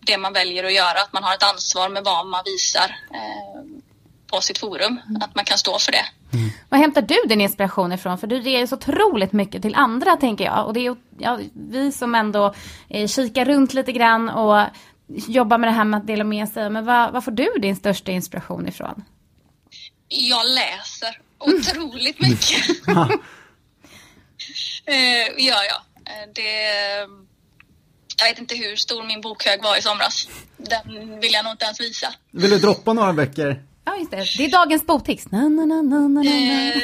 Det 0.00 0.18
man 0.18 0.32
väljer 0.32 0.64
att 0.64 0.74
göra, 0.74 1.00
att 1.00 1.12
man 1.12 1.24
har 1.24 1.34
ett 1.34 1.42
ansvar 1.42 1.88
med 1.88 2.04
vad 2.04 2.26
man 2.26 2.42
visar 2.44 2.96
på 4.34 4.40
sitt 4.40 4.58
forum. 4.58 5.00
Mm. 5.08 5.22
Att 5.22 5.34
man 5.34 5.44
kan 5.44 5.58
stå 5.58 5.78
för 5.78 5.92
det. 5.92 6.04
Mm. 6.32 6.50
Var 6.68 6.78
hämtar 6.78 7.02
du 7.02 7.16
din 7.28 7.40
inspiration 7.40 7.92
ifrån? 7.92 8.18
För 8.18 8.26
du 8.26 8.40
ger 8.40 8.66
så 8.66 8.76
otroligt 8.76 9.32
mycket 9.32 9.62
till 9.62 9.74
andra 9.74 10.16
tänker 10.16 10.44
jag. 10.44 10.66
Och 10.66 10.74
det 10.74 10.86
är 10.86 10.96
ja, 11.18 11.40
vi 11.70 11.92
som 11.92 12.14
ändå 12.14 12.54
eh, 12.88 13.06
kikar 13.06 13.44
runt 13.44 13.74
lite 13.74 13.92
grann 13.92 14.28
och 14.28 14.66
jobbar 15.28 15.58
med 15.58 15.68
det 15.68 15.72
här 15.72 15.84
med 15.84 15.98
att 15.98 16.06
dela 16.06 16.24
med 16.24 16.48
sig. 16.48 16.70
Men 16.70 16.84
var, 16.84 17.10
var 17.10 17.20
får 17.20 17.30
du 17.30 17.48
din 17.58 17.76
största 17.76 18.12
inspiration 18.12 18.68
ifrån? 18.68 19.04
Jag 20.08 20.46
läser 20.46 21.20
otroligt 21.38 22.20
mm. 22.20 22.30
mycket. 22.30 22.88
eh, 24.86 25.44
gör 25.46 25.62
jag. 25.64 25.80
Eh, 26.06 26.28
det, 26.34 26.50
jag 28.18 28.28
vet 28.28 28.38
inte 28.38 28.54
hur 28.54 28.76
stor 28.76 29.02
min 29.02 29.20
bokhög 29.20 29.62
var 29.62 29.78
i 29.78 29.82
somras. 29.82 30.28
Den 30.56 31.20
vill 31.20 31.32
jag 31.32 31.44
nog 31.44 31.52
inte 31.52 31.64
ens 31.64 31.80
visa. 31.80 32.14
Vill 32.30 32.50
du 32.50 32.58
droppa 32.58 32.92
några 32.92 33.12
böcker? 33.12 33.62
Ja, 33.84 33.96
just 33.96 34.10
det. 34.10 34.16
Det 34.36 34.44
är 34.44 34.50
dagens 34.50 34.86
boktips. 34.86 35.30
Na, 35.30 35.48
na, 35.48 35.66
na, 35.66 35.82
na, 35.82 36.08
na, 36.08 36.24
eh, 36.24 36.82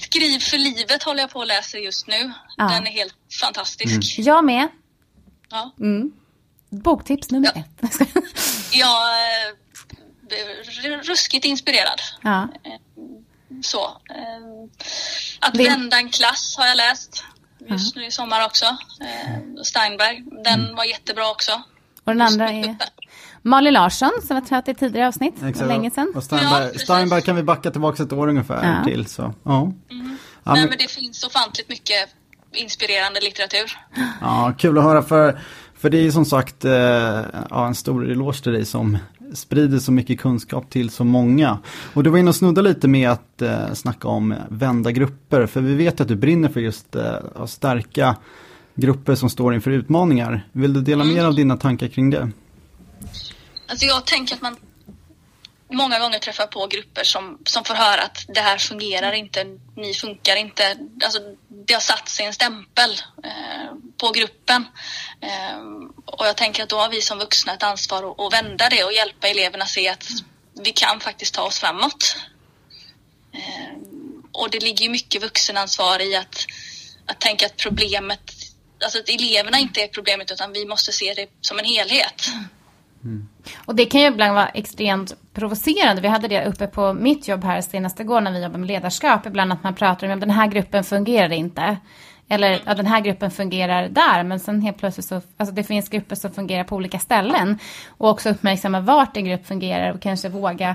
Skriv 0.00 0.38
för 0.38 0.58
livet 0.58 1.02
håller 1.02 1.20
jag 1.20 1.30
på 1.30 1.42
att 1.42 1.48
läsa 1.48 1.78
just 1.78 2.06
nu. 2.06 2.32
Ja. 2.56 2.68
Den 2.68 2.86
är 2.86 2.90
helt 2.90 3.14
fantastisk. 3.40 4.18
Mm. 4.18 4.26
Jag 4.26 4.44
med. 4.44 4.68
Ja. 5.50 5.74
Mm. 5.80 6.12
Boktips 6.70 7.30
nummer 7.30 7.52
ja. 7.54 7.60
ett. 7.60 8.00
jag 8.72 9.18
är 9.18 9.48
eh, 10.92 10.98
ruskigt 10.98 11.44
inspirerad. 11.44 12.00
Ja. 12.22 12.48
Eh, 12.64 12.72
så. 13.62 14.00
Att 15.40 15.54
det... 15.54 15.64
vända 15.68 15.96
en 15.98 16.08
klass 16.08 16.56
har 16.58 16.66
jag 16.66 16.76
läst 16.76 17.24
just 17.66 17.96
nu 17.96 18.06
i 18.06 18.10
sommar 18.10 18.46
också. 18.46 18.76
Steinberg. 19.62 20.24
Den 20.44 20.60
mm. 20.60 20.76
var 20.76 20.84
jättebra 20.84 21.30
också. 21.30 21.52
Och 22.04 22.12
den 22.12 22.20
andra 22.20 22.50
är? 22.50 22.76
Malin 23.48 23.72
Larsson 23.72 24.10
som 24.26 24.34
var 24.34 24.40
trött 24.40 24.68
i 24.68 24.74
tidigare 24.74 25.08
avsnitt, 25.08 25.34
Exakt. 25.42 25.68
länge 25.68 25.90
sedan. 25.90 26.12
Och 26.14 26.24
Steinberg, 26.24 26.70
ja, 26.72 26.78
Steinberg 26.78 27.22
kan 27.22 27.36
vi 27.36 27.42
backa 27.42 27.70
tillbaka 27.70 28.02
ett 28.02 28.12
år 28.12 28.28
ungefär 28.28 28.76
ja. 28.78 28.84
till. 28.84 29.06
Så. 29.06 29.34
Ja. 29.42 29.72
Mm. 29.90 30.16
Ja, 30.44 30.54
Nej, 30.54 30.68
men 30.68 30.78
det 30.78 30.90
finns 30.90 31.24
ofantligt 31.24 31.68
mycket 31.68 32.08
inspirerande 32.52 33.20
litteratur. 33.20 33.78
Ja, 34.20 34.54
kul 34.58 34.78
att 34.78 34.84
höra 34.84 35.02
för, 35.02 35.40
för 35.74 35.90
det 35.90 36.06
är 36.06 36.10
som 36.10 36.24
sagt 36.24 36.64
eh, 36.64 36.72
ja, 37.50 37.66
en 37.66 37.74
stor 37.74 38.10
eloge 38.10 38.42
till 38.42 38.52
dig 38.52 38.64
som 38.64 38.98
sprider 39.34 39.78
så 39.78 39.92
mycket 39.92 40.20
kunskap 40.20 40.70
till 40.70 40.90
så 40.90 41.04
många. 41.04 41.58
Och 41.94 42.02
du 42.02 42.10
var 42.10 42.18
inne 42.18 42.28
och 42.28 42.36
snudda 42.36 42.62
lite 42.62 42.88
med 42.88 43.10
att 43.10 43.42
eh, 43.42 43.72
snacka 43.74 44.08
om 44.08 44.34
vända 44.48 44.92
grupper, 44.92 45.46
för 45.46 45.60
vi 45.60 45.74
vet 45.74 46.00
att 46.00 46.08
du 46.08 46.16
brinner 46.16 46.48
för 46.48 46.60
just 46.60 46.96
eh, 46.96 47.14
att 47.36 47.50
stärka 47.50 48.16
grupper 48.74 49.14
som 49.14 49.30
står 49.30 49.54
inför 49.54 49.70
utmaningar. 49.70 50.48
Vill 50.52 50.72
du 50.72 50.80
dela 50.80 51.02
mm. 51.04 51.14
mer 51.14 51.24
av 51.24 51.34
dina 51.34 51.56
tankar 51.56 51.88
kring 51.88 52.10
det? 52.10 52.30
Alltså 53.68 53.86
jag 53.86 54.06
tänker 54.06 54.34
att 54.34 54.40
man 54.40 54.56
många 55.72 55.98
gånger 55.98 56.18
träffar 56.18 56.46
på 56.46 56.66
grupper 56.66 57.04
som, 57.04 57.38
som 57.46 57.64
får 57.64 57.74
höra 57.74 58.02
att 58.02 58.24
det 58.28 58.40
här 58.40 58.58
fungerar 58.58 59.12
inte, 59.12 59.44
ni 59.76 59.94
funkar 59.94 60.36
inte. 60.36 60.78
Alltså, 61.04 61.18
det 61.48 61.74
har 61.74 61.80
satt 61.80 62.08
sig 62.08 62.26
en 62.26 62.34
stämpel 62.34 62.90
eh, 63.24 63.74
på 63.96 64.10
gruppen. 64.12 64.64
Eh, 65.20 65.58
och 66.04 66.26
jag 66.26 66.36
tänker 66.36 66.62
att 66.62 66.68
då 66.68 66.76
har 66.76 66.88
vi 66.88 67.00
som 67.00 67.18
vuxna 67.18 67.54
ett 67.54 67.62
ansvar 67.62 68.10
att, 68.10 68.20
att 68.20 68.32
vända 68.32 68.68
det 68.68 68.84
och 68.84 68.92
hjälpa 68.92 69.28
eleverna 69.28 69.66
se 69.66 69.88
att 69.88 70.08
vi 70.62 70.72
kan 70.72 71.00
faktiskt 71.00 71.34
ta 71.34 71.42
oss 71.42 71.58
framåt. 71.58 72.16
Eh, 73.32 73.78
och 74.32 74.50
det 74.50 74.62
ligger 74.62 74.88
mycket 74.88 75.22
vuxenansvar 75.22 76.02
i 76.02 76.16
att, 76.16 76.46
att 77.06 77.20
tänka 77.20 77.46
att 77.46 77.56
problemet, 77.56 78.32
alltså 78.84 78.98
att 78.98 79.08
eleverna 79.08 79.58
inte 79.58 79.82
är 79.82 79.88
problemet 79.88 80.30
utan 80.30 80.52
vi 80.52 80.66
måste 80.66 80.92
se 80.92 81.14
det 81.14 81.30
som 81.40 81.58
en 81.58 81.64
helhet. 81.64 82.28
Mm. 82.28 82.48
mm. 83.04 83.28
Och 83.56 83.74
det 83.74 83.84
kan 83.84 84.00
ju 84.00 84.06
ibland 84.06 84.34
vara 84.34 84.48
extremt 84.48 85.16
provocerande. 85.34 86.02
Vi 86.02 86.08
hade 86.08 86.28
det 86.28 86.44
uppe 86.44 86.66
på 86.66 86.92
mitt 86.92 87.28
jobb 87.28 87.44
här 87.44 87.60
senaste 87.60 88.02
igår 88.02 88.20
när 88.20 88.32
vi 88.32 88.42
jobbade 88.42 88.58
med 88.58 88.68
ledarskap. 88.68 89.26
Ibland 89.26 89.52
att 89.52 89.62
man 89.62 89.74
pratar 89.74 90.06
om 90.06 90.12
att 90.12 90.20
den 90.20 90.30
här 90.30 90.46
gruppen 90.46 90.84
fungerar 90.84 91.32
inte. 91.32 91.76
Eller 92.28 92.60
att 92.64 92.76
den 92.76 92.86
här 92.86 93.00
gruppen 93.00 93.30
fungerar 93.30 93.88
där, 93.88 94.22
men 94.22 94.40
sen 94.40 94.62
helt 94.62 94.78
plötsligt 94.78 95.06
så, 95.06 95.20
alltså 95.36 95.54
det 95.54 95.64
finns 95.64 95.88
grupper 95.88 96.16
som 96.16 96.30
fungerar 96.30 96.64
på 96.64 96.76
olika 96.76 96.98
ställen. 96.98 97.58
Och 97.88 98.10
också 98.10 98.30
uppmärksamma 98.30 98.80
vart 98.80 99.16
en 99.16 99.24
grupp 99.24 99.46
fungerar 99.46 99.92
och 99.92 100.02
kanske 100.02 100.28
våga 100.28 100.74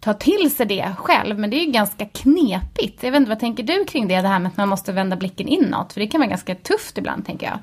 ta 0.00 0.14
till 0.14 0.54
sig 0.56 0.66
det 0.66 0.92
själv. 0.98 1.38
Men 1.38 1.50
det 1.50 1.56
är 1.56 1.64
ju 1.64 1.72
ganska 1.72 2.06
knepigt. 2.06 3.02
Jag 3.02 3.10
vet 3.10 3.18
inte, 3.18 3.28
vad 3.28 3.40
tänker 3.40 3.62
du 3.62 3.84
kring 3.84 4.08
det, 4.08 4.20
det 4.20 4.28
här 4.28 4.38
med 4.38 4.48
att 4.48 4.56
man 4.56 4.68
måste 4.68 4.92
vända 4.92 5.16
blicken 5.16 5.48
inåt? 5.48 5.92
För 5.92 6.00
det 6.00 6.06
kan 6.06 6.20
vara 6.20 6.30
ganska 6.30 6.54
tufft 6.54 6.98
ibland, 6.98 7.26
tänker 7.26 7.46
jag. 7.46 7.58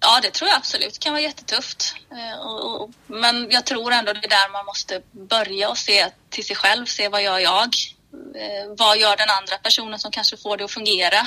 Ja, 0.00 0.20
det 0.22 0.30
tror 0.30 0.48
jag 0.48 0.56
absolut. 0.56 0.92
Det 0.92 0.98
kan 0.98 1.12
vara 1.12 1.22
jättetufft. 1.22 1.94
Eh, 2.10 2.40
och, 2.46 2.82
och, 2.82 2.90
men 3.06 3.50
jag 3.50 3.66
tror 3.66 3.92
ändå 3.92 4.12
det 4.12 4.24
är 4.24 4.28
där 4.28 4.52
man 4.52 4.66
måste 4.66 5.00
börja 5.12 5.68
och 5.68 5.78
se 5.78 6.10
till 6.28 6.44
sig 6.44 6.56
själv. 6.56 6.86
Se 6.86 7.08
vad 7.08 7.22
gör 7.22 7.38
jag? 7.38 7.68
Eh, 8.34 8.74
vad 8.78 8.98
gör 8.98 9.16
den 9.16 9.30
andra 9.40 9.56
personen 9.62 9.98
som 9.98 10.10
kanske 10.10 10.36
får 10.36 10.56
det 10.56 10.64
att 10.64 10.70
fungera? 10.70 11.18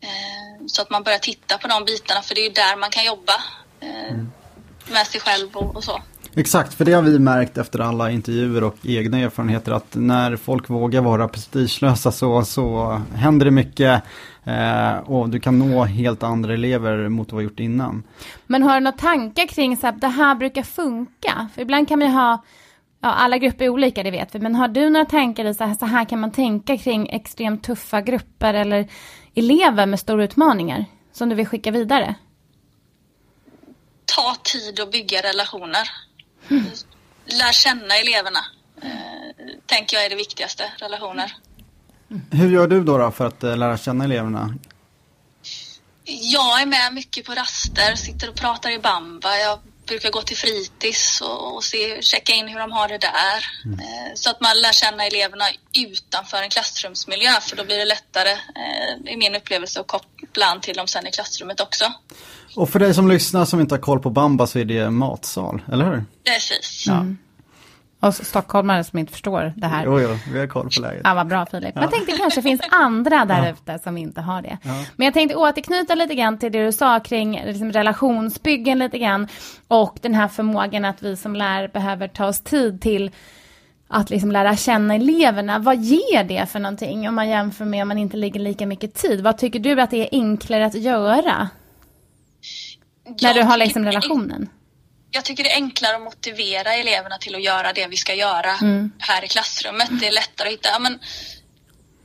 Eh, 0.00 0.66
så 0.66 0.82
att 0.82 0.90
man 0.90 1.02
börjar 1.02 1.18
titta 1.18 1.58
på 1.58 1.68
de 1.68 1.84
bitarna, 1.84 2.22
för 2.22 2.34
det 2.34 2.40
är 2.40 2.48
ju 2.48 2.52
där 2.52 2.76
man 2.76 2.90
kan 2.90 3.04
jobba 3.04 3.32
mm. 3.80 4.32
med 4.90 5.06
sig 5.06 5.20
själv 5.20 5.56
och, 5.56 5.76
och 5.76 5.84
så. 5.84 6.02
Exakt, 6.34 6.74
för 6.74 6.84
det 6.84 6.92
har 6.92 7.02
vi 7.02 7.18
märkt 7.18 7.58
efter 7.58 7.78
alla 7.78 8.10
intervjuer 8.10 8.64
och 8.64 8.76
egna 8.82 9.18
erfarenheter 9.18 9.72
att 9.72 9.94
när 9.94 10.36
folk 10.36 10.70
vågar 10.70 11.00
vara 11.00 11.28
prestigelösa 11.28 12.12
så, 12.12 12.44
så 12.44 13.00
händer 13.14 13.44
det 13.44 13.50
mycket 13.50 14.02
eh, 14.48 14.98
och 14.98 15.28
du 15.28 15.40
kan 15.40 15.58
nå 15.58 15.84
helt 15.84 16.22
andra 16.22 16.54
elever 16.54 17.08
mot 17.08 17.32
vad 17.32 17.40
du 17.40 17.44
har 17.44 17.50
gjort 17.50 17.60
innan. 17.60 18.02
Men 18.46 18.62
har 18.62 18.74
du 18.74 18.80
några 18.80 18.98
tankar 18.98 19.46
kring 19.46 19.76
så 19.76 19.86
att 19.86 20.00
det 20.00 20.08
här 20.08 20.34
brukar 20.34 20.62
funka? 20.62 21.48
För 21.54 21.62
ibland 21.62 21.88
kan 21.88 21.98
man 21.98 22.08
ju 22.08 22.14
ha, 22.14 22.44
ja 23.00 23.08
alla 23.08 23.38
grupper 23.38 23.64
är 23.64 23.68
olika 23.68 24.02
det 24.02 24.10
vet 24.10 24.34
vi, 24.34 24.38
men 24.38 24.54
har 24.54 24.68
du 24.68 24.90
några 24.90 25.06
tankar 25.06 25.44
i 25.44 25.54
så 25.54 25.64
här, 25.64 25.74
så 25.74 25.86
här 25.86 26.04
kan 26.04 26.20
man 26.20 26.32
tänka 26.32 26.78
kring 26.78 27.08
extremt 27.08 27.64
tuffa 27.64 28.00
grupper 28.00 28.54
eller 28.54 28.88
elever 29.34 29.86
med 29.86 30.00
stora 30.00 30.24
utmaningar 30.24 30.84
som 31.12 31.28
du 31.28 31.34
vill 31.34 31.46
skicka 31.46 31.70
vidare? 31.70 32.14
Ta 34.04 34.36
tid 34.42 34.80
att 34.80 34.92
bygga 34.92 35.22
relationer. 35.22 35.90
Mm. 36.48 36.64
Lär 37.24 37.52
känna 37.52 37.94
eleverna. 37.94 38.38
Eh, 38.82 39.56
tänker 39.66 39.96
jag 39.96 40.06
är 40.06 40.10
det 40.10 40.16
viktigaste, 40.16 40.64
relationer. 40.78 41.32
Hur 42.30 42.50
gör 42.50 42.66
du 42.66 42.84
då, 42.84 42.98
då 42.98 43.10
för 43.10 43.26
att 43.26 43.44
eh, 43.44 43.56
lära 43.56 43.78
känna 43.78 44.04
eleverna? 44.04 44.54
Jag 46.04 46.62
är 46.62 46.66
med 46.66 46.94
mycket 46.94 47.26
på 47.26 47.32
raster, 47.32 47.94
sitter 47.94 48.28
och 48.28 48.34
pratar 48.34 48.70
i 48.70 48.78
bamba. 48.78 49.36
Jag 49.36 49.58
brukar 49.86 50.10
gå 50.10 50.22
till 50.22 50.36
fritids 50.36 51.20
och, 51.20 51.56
och 51.56 51.64
se, 51.64 52.02
checka 52.02 52.32
in 52.32 52.48
hur 52.48 52.58
de 52.58 52.72
har 52.72 52.88
det 52.88 52.98
där. 52.98 53.44
Mm. 53.64 53.78
Eh, 53.78 54.12
så 54.14 54.30
att 54.30 54.40
man 54.40 54.60
lär 54.62 54.72
känna 54.72 55.04
eleverna 55.04 55.44
utanför 55.72 56.42
en 56.42 56.50
klassrumsmiljö 56.50 57.30
för 57.40 57.56
då 57.56 57.64
blir 57.64 57.78
det 57.78 57.84
lättare, 57.84 58.30
eh, 58.30 59.12
i 59.12 59.16
min 59.16 59.34
upplevelse, 59.34 59.80
att 59.80 59.86
koppla 59.86 60.46
an 60.46 60.60
till 60.60 60.74
dem 60.74 60.86
sen 60.86 61.06
i 61.06 61.10
klassrummet 61.10 61.60
också. 61.60 61.84
Och 62.56 62.70
för 62.70 62.78
dig 62.78 62.94
som 62.94 63.08
lyssnar 63.08 63.44
som 63.44 63.60
inte 63.60 63.74
har 63.74 63.80
koll 63.82 64.00
på 64.00 64.10
Bamba 64.10 64.46
så 64.46 64.58
är 64.58 64.64
det 64.64 64.90
matsal, 64.90 65.62
eller 65.72 65.84
hur? 65.84 66.04
Precis. 66.24 66.84
Ja. 66.86 66.92
Mm. 66.92 67.18
Och 68.00 68.14
stockholmare 68.14 68.84
som 68.84 68.98
inte 68.98 69.12
förstår 69.12 69.52
det 69.56 69.66
här. 69.66 69.84
Jo, 69.84 70.00
jo, 70.00 70.18
vi 70.32 70.38
har 70.38 70.46
koll 70.46 70.70
på 70.76 70.80
läget. 70.80 71.00
Ja, 71.04 71.14
vad 71.14 71.26
bra 71.26 71.46
Filip. 71.46 71.72
Ja. 71.74 71.80
Jag 71.80 71.90
tänkte 71.90 72.16
kanske 72.16 72.42
finns 72.42 72.60
andra 72.70 73.24
där 73.24 73.46
ja. 73.46 73.50
ute 73.50 73.78
som 73.78 73.96
inte 73.96 74.20
har 74.20 74.42
det. 74.42 74.58
Ja. 74.62 74.84
Men 74.96 75.04
jag 75.04 75.14
tänkte 75.14 75.36
återknyta 75.36 75.94
lite 75.94 76.14
grann 76.14 76.38
till 76.38 76.52
det 76.52 76.64
du 76.64 76.72
sa 76.72 77.00
kring 77.00 77.42
liksom, 77.44 77.72
relationsbyggen 77.72 78.78
lite 78.78 78.98
grann. 78.98 79.28
Och 79.68 79.98
den 80.02 80.14
här 80.14 80.28
förmågan 80.28 80.84
att 80.84 81.02
vi 81.02 81.16
som 81.16 81.36
lär 81.36 81.68
behöver 81.68 82.08
ta 82.08 82.26
oss 82.26 82.40
tid 82.40 82.80
till 82.80 83.10
att 83.88 84.10
liksom 84.10 84.32
lära 84.32 84.56
känna 84.56 84.94
eleverna. 84.94 85.58
Vad 85.58 85.76
ger 85.76 86.24
det 86.24 86.46
för 86.46 86.58
någonting 86.58 87.08
om 87.08 87.14
man 87.14 87.28
jämför 87.28 87.64
med 87.64 87.82
om 87.82 87.88
man 87.88 87.98
inte 87.98 88.16
lägger 88.16 88.40
lika 88.40 88.66
mycket 88.66 88.94
tid? 88.94 89.20
Vad 89.20 89.38
tycker 89.38 89.58
du 89.60 89.80
att 89.80 89.90
det 89.90 90.02
är 90.02 90.08
enklare 90.12 90.66
att 90.66 90.74
göra? 90.74 91.48
När 93.22 93.34
du 93.34 93.42
har 93.42 93.56
liksom 93.56 93.84
relationen? 93.84 94.48
Jag 95.10 95.24
tycker 95.24 95.44
det 95.44 95.50
är 95.50 95.54
enklare 95.54 95.96
att 95.96 96.02
motivera 96.02 96.74
eleverna 96.74 97.18
till 97.18 97.34
att 97.34 97.42
göra 97.42 97.72
det 97.72 97.86
vi 97.86 97.96
ska 97.96 98.14
göra 98.14 98.52
mm. 98.52 98.92
här 98.98 99.24
i 99.24 99.28
klassrummet. 99.28 99.88
Det 100.00 100.06
är 100.06 100.12
lättare 100.12 100.48
att 100.48 100.54
hitta, 100.54 100.68
ja, 100.68 100.78
men 100.78 100.98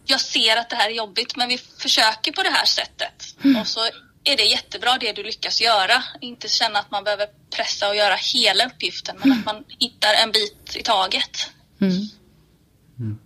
jag 0.06 0.22
ser 0.22 0.58
att 0.58 0.70
det 0.70 0.76
här 0.76 0.90
är 0.90 0.94
jobbigt 0.94 1.36
men 1.36 1.50
vi 1.50 1.58
försöker 1.58 2.32
på 2.32 2.44
det 2.44 2.50
här 2.50 2.66
sättet. 2.66 3.36
Mm. 3.44 3.62
Och 3.62 3.68
så 3.68 3.80
är 4.24 4.38
det 4.38 4.44
jättebra 4.44 4.98
det 4.98 5.12
du 5.12 5.24
lyckas 5.24 5.62
göra. 5.62 6.04
Inte 6.22 6.48
känna 6.48 6.80
att 6.80 6.92
man 6.92 7.04
behöver 7.04 7.28
pressa 7.56 7.90
och 7.90 7.96
göra 7.96 8.16
hela 8.16 8.66
uppgiften 8.66 9.16
men 9.20 9.32
att 9.32 9.46
man 9.46 9.64
hittar 9.80 10.14
en 10.14 10.32
bit 10.32 10.76
i 10.76 10.84
taget. 10.84 11.50
Mm. 11.82 12.10
Mm. 13.00 13.20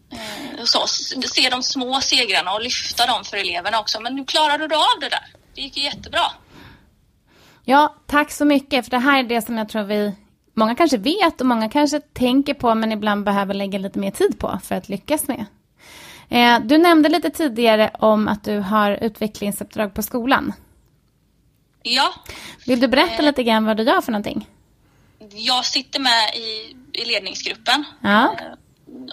Så, 0.66 0.88
se 1.28 1.50
de 1.50 1.63
små 1.63 2.02
segrarna 2.02 2.54
och 2.54 2.62
lyfta 2.62 3.06
dem 3.06 3.26
för 3.26 3.38
eleverna 3.38 3.80
också. 3.80 4.00
Men 4.00 4.16
nu 4.16 4.26
klarade 4.26 4.68
du 4.68 4.76
av 4.76 5.00
det 5.02 5.10
där. 5.10 5.34
Det 5.56 5.62
gick 5.62 5.78
ju 5.78 5.84
jättebra. 5.84 6.32
Ja, 7.70 7.96
tack 8.06 8.32
så 8.32 8.46
mycket. 8.46 8.86
För 8.86 8.92
det 8.92 9.00
här 9.00 9.20
är 9.20 9.24
det 9.24 9.42
som 9.42 9.58
jag 9.58 9.70
tror 9.70 9.84
vi, 9.84 10.16
många 10.54 10.76
kanske 10.76 10.98
vet 10.98 11.42
och 11.42 11.48
många 11.48 11.70
kanske 11.70 12.00
tänker 12.00 12.54
på 12.54 12.76
men 12.76 12.92
ibland 12.92 13.24
behöver 13.24 13.54
lägga 13.54 13.80
lite 13.80 14.00
mer 14.00 14.12
tid 14.12 14.40
på 14.40 14.60
för 14.64 14.76
att 14.76 14.90
lyckas 14.90 15.28
med. 15.28 15.46
Eh, 16.30 16.60
du 16.60 16.78
nämnde 16.78 17.10
lite 17.10 17.30
tidigare 17.30 17.92
om 18.00 18.28
att 18.28 18.44
du 18.44 18.60
har 18.60 18.92
utvecklingsuppdrag 18.92 19.94
på 19.94 20.04
skolan. 20.04 20.54
Ja. 21.84 22.14
Vill 22.66 22.80
du 22.80 22.88
berätta 22.88 23.14
eh, 23.14 23.26
lite 23.26 23.44
grann 23.44 23.66
vad 23.66 23.78
du 23.78 23.84
gör 23.84 24.02
för 24.02 24.12
någonting? 24.12 24.50
Jag 25.32 25.66
sitter 25.66 26.00
med 26.00 26.36
i, 26.36 26.76
i 27.02 27.06
ledningsgruppen. 27.06 27.84
Ja. 28.02 28.36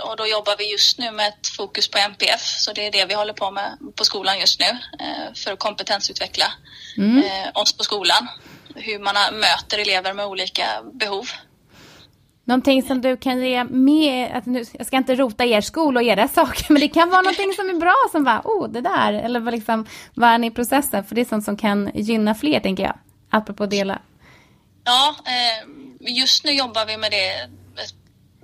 Och 0.04 0.16
då 0.16 0.26
jobbar 0.26 0.54
vi 0.58 0.72
just 0.72 0.98
nu 0.98 1.10
med 1.10 1.28
ett 1.28 1.48
fokus 1.56 1.88
på 1.88 1.98
MPF, 1.98 2.40
så 2.40 2.72
det 2.72 2.86
är 2.86 2.92
det 2.92 3.04
vi 3.04 3.14
håller 3.14 3.32
på 3.32 3.50
med 3.50 3.78
på 3.96 4.04
skolan 4.04 4.38
just 4.38 4.60
nu 4.60 4.66
eh, 5.00 5.34
för 5.34 5.52
att 5.52 5.58
kompetensutveckla 5.58 6.46
mm. 6.96 7.18
Eh, 7.18 7.50
oss 7.54 7.72
på 7.72 7.84
skolan. 7.84 8.28
Hur 8.74 8.98
man 8.98 9.14
möter 9.32 9.78
elever 9.78 10.12
med 10.12 10.26
olika 10.26 10.66
behov. 10.92 11.26
Någonting 12.44 12.82
som 12.82 13.00
du 13.00 13.16
kan 13.16 13.42
ge 13.42 13.64
med, 13.64 14.36
att 14.36 14.46
nu, 14.46 14.64
jag 14.72 14.86
ska 14.86 14.96
inte 14.96 15.14
rota 15.14 15.44
er 15.44 15.60
skola 15.60 16.00
och 16.00 16.06
era 16.06 16.28
saker, 16.38 16.72
men 16.72 16.80
det 16.80 16.88
kan 16.88 17.10
vara 17.10 17.22
någonting 17.22 17.52
som 17.52 17.68
är 17.68 17.74
bra 17.74 17.96
som 18.12 18.24
bara, 18.24 18.42
oh 18.44 18.68
det 18.68 18.80
där, 18.80 19.12
eller 19.12 19.40
vad 19.40 19.54
liksom, 19.54 19.86
vad 20.14 20.30
är 20.30 20.38
ni 20.38 20.46
i 20.46 20.50
processen? 20.50 21.04
För 21.04 21.14
det 21.14 21.20
är 21.20 21.24
sånt 21.24 21.44
som 21.44 21.56
kan 21.56 21.90
gynna 21.94 22.34
fler, 22.34 22.60
tänker 22.60 22.82
jag, 22.82 22.98
apropå 23.30 23.66
dela. 23.66 23.98
Ja, 24.84 25.16
eh, 25.26 25.68
just 26.16 26.44
nu 26.44 26.52
jobbar 26.52 26.86
vi 26.86 26.96
med 26.96 27.10
det 27.10 27.48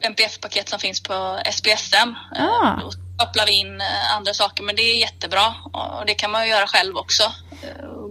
NPF-paket 0.02 0.68
som 0.68 0.78
finns 0.78 1.02
på 1.02 1.40
SPSM. 1.52 2.14
Ah. 2.36 2.80
Då 2.80 2.90
kopplar 3.18 3.46
vi 3.46 3.52
in 3.52 3.80
eh, 3.80 4.16
andra 4.16 4.34
saker 4.34 4.62
men 4.62 4.76
det 4.76 4.82
är 4.82 4.96
jättebra 4.98 5.54
och 5.72 6.06
det 6.06 6.14
kan 6.14 6.30
man 6.30 6.44
ju 6.44 6.50
göra 6.50 6.66
själv 6.66 6.96
också. 6.96 7.22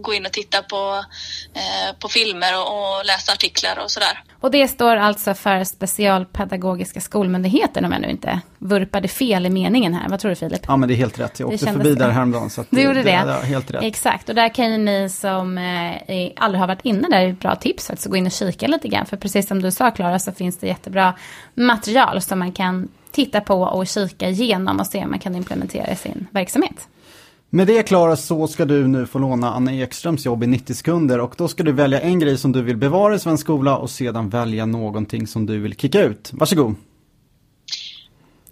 Gå 0.02 0.14
in 0.14 0.26
och 0.26 0.32
titta 0.32 0.62
på, 0.62 1.04
eh, 1.54 1.96
på 2.00 2.10
filmer 2.10 2.60
och, 2.60 3.06
läsa 3.06 3.32
artiklar 3.32 3.80
och 3.84 3.92
sådär. 3.92 4.24
Och 4.40 4.52
det 4.52 4.68
står 4.68 4.96
alltså 4.96 5.34
för 5.34 5.64
Specialpedagogiska 5.64 7.02
skolmyndigheten 7.02 7.86
om 7.86 7.92
jag 7.92 8.02
nu 8.02 8.10
inte 8.10 8.42
vurpade 8.58 9.08
fel 9.08 9.46
i 9.46 9.50
meningen 9.50 9.94
här. 9.94 10.10
Vad 10.10 10.20
tror 10.20 10.30
du 10.30 10.36
Filip? 10.36 10.62
Ja 10.68 10.78
men 10.78 10.90
det 10.90 10.96
är 10.96 10.96
helt 10.96 11.20
rätt. 11.20 11.40
Jag 11.40 11.50
åkte 11.50 11.66
förbi 11.66 11.96
där 11.96 12.10
häromdagen. 12.10 12.50
Så 12.50 12.62
du 12.62 12.68
det, 12.70 12.82
gjorde 12.82 13.04
det? 13.04 13.04
det 13.04 13.12
ja, 13.12 13.40
helt 13.40 13.72
rätt. 13.72 13.84
Exakt 13.84 14.30
och 14.30 14.36
där 14.36 14.50
kan 14.50 14.72
ju 14.72 14.78
ni 14.78 15.10
som 15.10 15.58
eh, 15.58 16.32
aldrig 16.36 16.60
har 16.60 16.68
varit 16.68 16.86
inne 16.86 17.08
där, 17.10 17.18
är 17.18 17.30
ett 17.30 17.40
bra 17.40 17.56
tips 17.56 17.90
att 17.90 18.06
gå 18.06 18.16
in 18.16 18.26
och 18.26 18.32
kika 18.32 18.68
lite 18.68 18.88
grann. 18.88 19.06
För 19.06 19.18
precis 19.18 19.48
som 19.48 19.62
du 19.62 19.72
sa 19.72 19.92
Klara 19.92 20.20
så 20.20 20.32
finns 20.32 20.58
det 20.58 20.68
jättebra 20.68 21.14
material 21.54 22.22
som 22.22 22.40
man 22.40 22.52
kan 22.52 22.88
titta 23.12 23.42
på 23.42 23.62
och 23.62 23.88
kika 23.88 24.30
igenom 24.30 24.80
och 24.80 24.88
se 24.88 25.04
om 25.04 25.10
man 25.10 25.20
kan 25.20 25.36
implementera 25.36 25.92
i 25.92 25.96
sin 25.96 26.28
verksamhet. 26.32 26.88
Med 27.52 27.68
det 27.68 27.84
Klara 27.84 28.18
så 28.18 28.48
ska 28.48 28.66
du 28.66 28.88
nu 28.88 29.08
få 29.08 29.20
låna 29.20 29.54
Anna 29.54 29.74
Ekströms 29.74 30.26
jobb 30.26 30.44
i 30.44 30.48
90 30.48 30.74
sekunder 30.74 31.20
och 31.20 31.34
då 31.38 31.48
ska 31.48 31.64
du 31.64 31.72
välja 31.72 32.02
en 32.02 32.20
grej 32.20 32.38
som 32.38 32.52
du 32.52 32.62
vill 32.62 32.78
bevara 32.78 33.16
i 33.16 33.20
svensk 33.20 33.44
skola 33.44 33.78
och 33.78 33.90
sedan 33.90 34.30
välja 34.30 34.66
någonting 34.66 35.28
som 35.28 35.46
du 35.46 35.60
vill 35.60 35.76
kicka 35.76 36.02
ut. 36.02 36.30
Varsågod. 36.34 36.76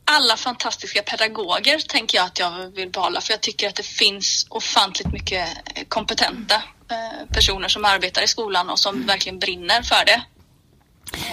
Alla 0.06 0.38
fantastiska 0.38 1.02
pedagoger 1.02 1.80
tänker 1.80 2.18
jag 2.18 2.26
att 2.26 2.40
jag 2.40 2.70
vill 2.76 2.90
behålla 2.90 3.22
för 3.22 3.34
jag 3.34 3.42
tycker 3.42 3.68
att 3.68 3.76
det 3.76 3.86
finns 3.86 4.48
ofantligt 4.50 5.12
mycket 5.12 5.48
kompetenta 5.88 6.56
eh, 6.90 7.34
personer 7.34 7.68
som 7.68 7.86
arbetar 7.86 8.24
i 8.24 8.28
skolan 8.28 8.70
och 8.70 8.80
som 8.80 9.06
verkligen 9.06 9.40
brinner 9.40 9.82
för 9.82 10.06
det. 10.06 10.22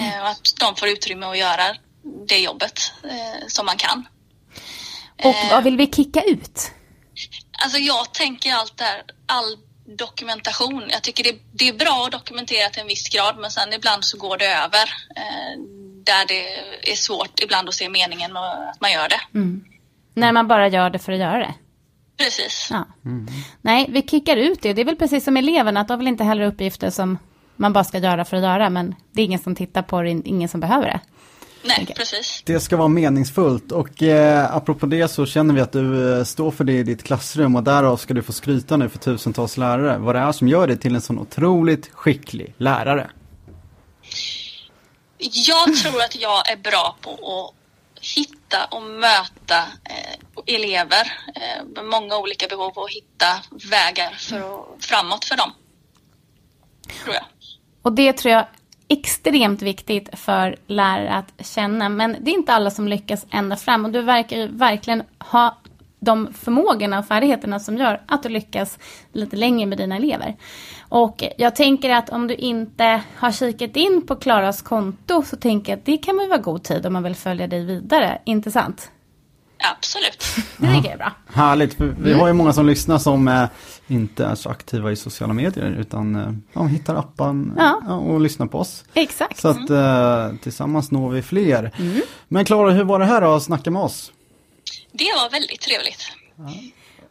Eh, 0.01 0.23
och 0.23 0.29
att 0.29 0.55
de 0.61 0.77
får 0.77 0.89
utrymme 0.89 1.27
att 1.27 1.39
göra 1.39 1.77
det 2.29 2.39
jobbet 2.39 2.93
eh, 3.05 3.47
som 3.49 3.67
man 3.67 3.77
kan. 3.77 4.07
Och 5.25 5.35
vad 5.51 5.65
vill 5.65 5.77
vi 5.77 5.87
kicka 5.87 6.23
ut? 6.23 6.74
Alltså 7.59 7.79
jag 7.79 8.13
tänker 8.13 8.53
allt 8.53 8.77
där, 8.77 9.03
all 9.27 9.57
dokumentation. 9.97 10.85
Jag 10.89 11.03
tycker 11.03 11.25
det, 11.25 11.39
det, 11.53 11.69
är 11.69 11.73
bra 11.73 12.05
att 12.07 12.13
dokumentera 12.13 12.71
till 12.71 12.81
en 12.81 12.87
viss 12.87 13.09
grad 13.09 13.39
men 13.39 13.51
sen 13.51 13.73
ibland 13.73 14.05
så 14.05 14.19
går 14.19 14.39
det 14.39 14.47
över. 14.47 14.83
Eh, 15.17 15.61
där 16.05 16.27
det 16.29 16.91
är 16.93 16.97
svårt 16.97 17.41
ibland 17.43 17.69
att 17.69 17.75
se 17.75 17.89
meningen 17.89 18.33
med 18.33 18.43
att 18.43 18.81
man 18.81 18.93
gör 18.93 19.09
det. 19.09 19.21
Mm. 19.39 19.65
När 20.15 20.33
man 20.33 20.49
bara 20.49 20.69
gör 20.69 20.91
det 20.91 20.99
för 20.99 21.13
att 21.13 21.19
göra 21.19 21.39
det. 21.39 21.55
Precis. 22.17 22.69
Ja. 22.71 22.87
Mm. 23.05 23.27
Nej, 23.61 23.87
vi 23.89 24.03
kickar 24.03 24.37
ut 24.37 24.63
det. 24.63 24.73
Det 24.73 24.81
är 24.81 24.85
väl 24.85 24.97
precis 24.97 25.25
som 25.25 25.37
eleverna, 25.37 25.81
att 25.81 25.89
de 25.89 25.99
vill 25.99 26.09
inte 26.09 26.25
heller 26.25 26.45
uppgifter 26.45 26.91
som 26.91 27.19
man 27.57 27.73
bara 27.73 27.85
ska 27.85 27.99
göra 27.99 28.25
för 28.25 28.37
att 28.37 28.43
göra, 28.43 28.71
men 28.71 28.95
det 29.13 29.21
är 29.21 29.25
ingen 29.25 29.39
som 29.39 29.55
tittar 29.55 29.83
på 29.83 30.03
det, 30.03 30.11
ingen 30.11 30.49
som 30.49 30.61
behöver 30.61 30.87
det. 30.87 31.01
Nej, 31.65 31.95
precis. 31.97 32.43
Det 32.47 32.61
ska 32.61 32.77
vara 32.77 32.89
meningsfullt 32.89 33.73
och 33.73 34.03
eh, 34.03 34.57
apropå 34.57 34.87
det 34.87 35.09
så 35.09 35.27
känner 35.27 35.55
vi 35.55 35.61
att 35.61 35.73
du 35.73 36.19
eh, 36.19 36.25
står 36.25 36.51
för 36.51 36.65
det 36.65 36.73
i 36.73 36.83
ditt 36.83 37.03
klassrum 37.03 37.57
och 37.57 37.63
därav 37.63 37.97
ska 37.97 38.15
du 38.15 38.23
få 38.23 38.33
skryta 38.33 38.77
nu 38.77 38.89
för 38.89 38.99
tusentals 38.99 39.57
lärare. 39.57 39.99
Vad 39.99 40.15
det 40.15 40.19
är 40.19 40.33
som 40.33 40.49
gör 40.49 40.67
dig 40.67 40.79
till 40.79 40.95
en 40.95 41.01
sån 41.01 41.19
otroligt 41.19 41.91
skicklig 41.93 42.55
lärare. 42.59 43.11
Jag 45.19 45.77
tror 45.77 46.03
att 46.03 46.21
jag 46.21 46.51
är 46.51 46.57
bra 46.57 46.97
på 47.01 47.11
att 47.11 47.55
hitta 48.05 48.65
och 48.71 48.83
möta 48.83 49.59
eh, 49.85 50.55
elever 50.55 51.13
eh, 51.35 51.65
med 51.65 51.85
många 51.85 52.19
olika 52.19 52.47
behov 52.49 52.73
och 52.75 52.91
hitta 52.91 53.27
vägar 53.71 54.11
för 54.11 54.37
att, 54.37 54.85
framåt 54.85 55.25
för 55.25 55.37
dem. 55.37 55.53
Tror 57.05 57.15
jag. 57.15 57.25
Och 57.83 57.93
det 57.93 58.13
tror 58.13 58.33
jag 58.33 58.47
extremt 58.89 59.63
viktigt 59.63 60.19
för 60.19 60.57
lärare 60.67 61.11
att 61.11 61.47
känna. 61.47 61.89
Men 61.89 62.17
det 62.21 62.31
är 62.31 62.35
inte 62.35 62.53
alla 62.53 62.71
som 62.71 62.89
lyckas 62.89 63.27
ända 63.31 63.57
fram 63.57 63.85
och 63.85 63.91
du 63.91 64.03
verkar 64.03 64.49
verkligen 64.49 65.03
ha 65.19 65.57
de 66.01 66.33
förmågorna 66.33 66.99
och 66.99 67.07
färdigheterna 67.07 67.61
som 67.61 67.77
gör 67.77 68.01
att 68.07 68.23
du 68.23 68.29
lyckas 68.29 68.79
lite 69.13 69.37
längre 69.37 69.67
med 69.67 69.79
dina 69.79 69.97
elever. 69.97 70.37
Och 70.89 71.25
jag 71.39 71.57
tänker 71.57 71.91
att 71.91 72.11
om 72.11 72.27
du 72.27 72.35
inte 72.35 73.03
har 73.17 73.33
kikat 73.33 73.77
in 73.77 74.07
på 74.07 74.17
Klaras 74.17 74.63
konto 74.63 75.23
så 75.23 75.37
tänker 75.37 75.73
jag 75.73 75.79
att 75.79 75.85
det 75.85 75.97
kan 75.97 76.21
ju 76.21 76.29
vara 76.29 76.39
god 76.39 76.63
tid 76.63 76.87
om 76.87 76.93
man 76.93 77.03
vill 77.03 77.15
följa 77.15 77.47
dig 77.47 77.65
vidare, 77.65 78.19
inte 78.25 78.51
sant? 78.51 78.91
Absolut. 79.71 80.25
Det 80.57 80.67
tycker 80.67 80.85
jag 80.85 80.93
är 80.93 80.97
bra. 80.97 81.13
Härligt, 81.33 81.77
vi 81.81 82.13
har 82.13 82.27
ju 82.27 82.33
många 82.33 82.53
som 82.53 82.67
lyssnar 82.67 82.99
som 82.99 83.29
eh, 83.29 83.45
inte 83.87 84.25
är 84.25 84.35
så 84.35 84.49
aktiva 84.51 84.93
i 84.93 84.97
sociala 84.97 85.33
medier 85.33 85.77
utan 85.81 86.17
eh, 86.17 86.33
ja, 86.53 86.65
hittar 86.67 86.95
appen 86.95 87.55
Ja. 87.59 87.81
ja, 87.87 87.95
och 87.95 88.21
lyssnar 88.21 88.47
på 88.47 88.59
oss. 88.59 88.85
Exakt. 88.95 89.41
Så 89.41 89.49
att 89.49 89.71
eh, 89.71 90.37
tillsammans 90.43 90.91
når 90.91 91.11
vi 91.11 91.23
fler. 91.23 91.71
Men 92.29 92.45
Klara, 92.45 92.71
hur 92.71 92.85
var 92.85 92.99
det 92.99 93.05
här 93.05 93.21
då 93.21 93.35
att 93.35 93.43
snacka 93.43 93.71
med 93.71 93.83
oss? 93.83 94.13
Det 94.93 95.05
var 95.05 95.31
väldigt 95.31 95.61
trevligt. 95.61 96.01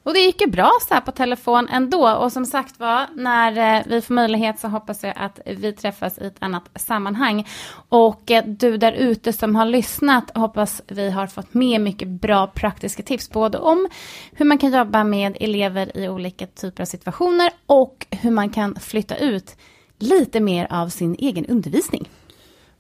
Och 0.03 0.13
det 0.13 0.19
gick 0.19 0.41
ju 0.41 0.47
bra 0.47 0.71
så 0.87 0.93
här 0.93 1.01
på 1.01 1.11
telefon 1.11 1.67
ändå. 1.71 2.09
Och 2.11 2.31
som 2.31 2.45
sagt 2.45 2.79
var, 2.79 3.07
när 3.15 3.77
eh, 3.77 3.83
vi 3.85 4.01
får 4.01 4.13
möjlighet 4.13 4.59
så 4.59 4.67
hoppas 4.67 5.03
jag 5.03 5.13
att 5.15 5.39
vi 5.45 5.73
träffas 5.73 6.17
i 6.17 6.25
ett 6.25 6.35
annat 6.39 6.69
sammanhang. 6.75 7.47
Och 7.89 8.31
eh, 8.31 8.45
du 8.45 8.77
där 8.77 8.91
ute 8.91 9.33
som 9.33 9.55
har 9.55 9.65
lyssnat 9.65 10.37
hoppas 10.37 10.81
vi 10.87 11.09
har 11.09 11.27
fått 11.27 11.53
med 11.53 11.81
mycket 11.81 12.07
bra 12.07 12.47
praktiska 12.47 13.03
tips. 13.03 13.29
Både 13.29 13.57
om 13.57 13.87
hur 14.31 14.45
man 14.45 14.57
kan 14.57 14.73
jobba 14.73 15.03
med 15.03 15.37
elever 15.39 15.97
i 15.97 16.09
olika 16.09 16.47
typer 16.47 16.83
av 16.83 16.85
situationer 16.85 17.51
och 17.65 18.05
hur 18.11 18.31
man 18.31 18.49
kan 18.49 18.75
flytta 18.75 19.17
ut 19.17 19.55
lite 19.99 20.39
mer 20.39 20.67
av 20.69 20.89
sin 20.89 21.15
egen 21.19 21.45
undervisning. 21.45 22.09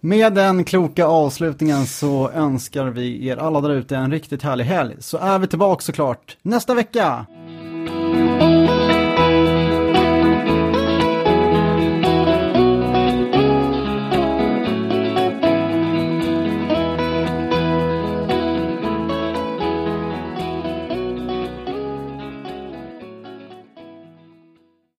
Med 0.05 0.33
den 0.33 0.63
kloka 0.63 1.05
avslutningen 1.05 1.85
så 1.85 2.29
önskar 2.29 2.85
vi 2.85 3.27
er 3.27 3.37
alla 3.37 3.61
där 3.61 3.69
ute 3.69 3.95
en 3.95 4.11
riktigt 4.11 4.43
härlig 4.43 4.65
helg. 4.65 4.95
Så 4.99 5.17
är 5.17 5.39
vi 5.39 5.47
tillbaka 5.47 5.81
såklart 5.81 6.37
nästa 6.41 6.73
vecka. 6.73 7.25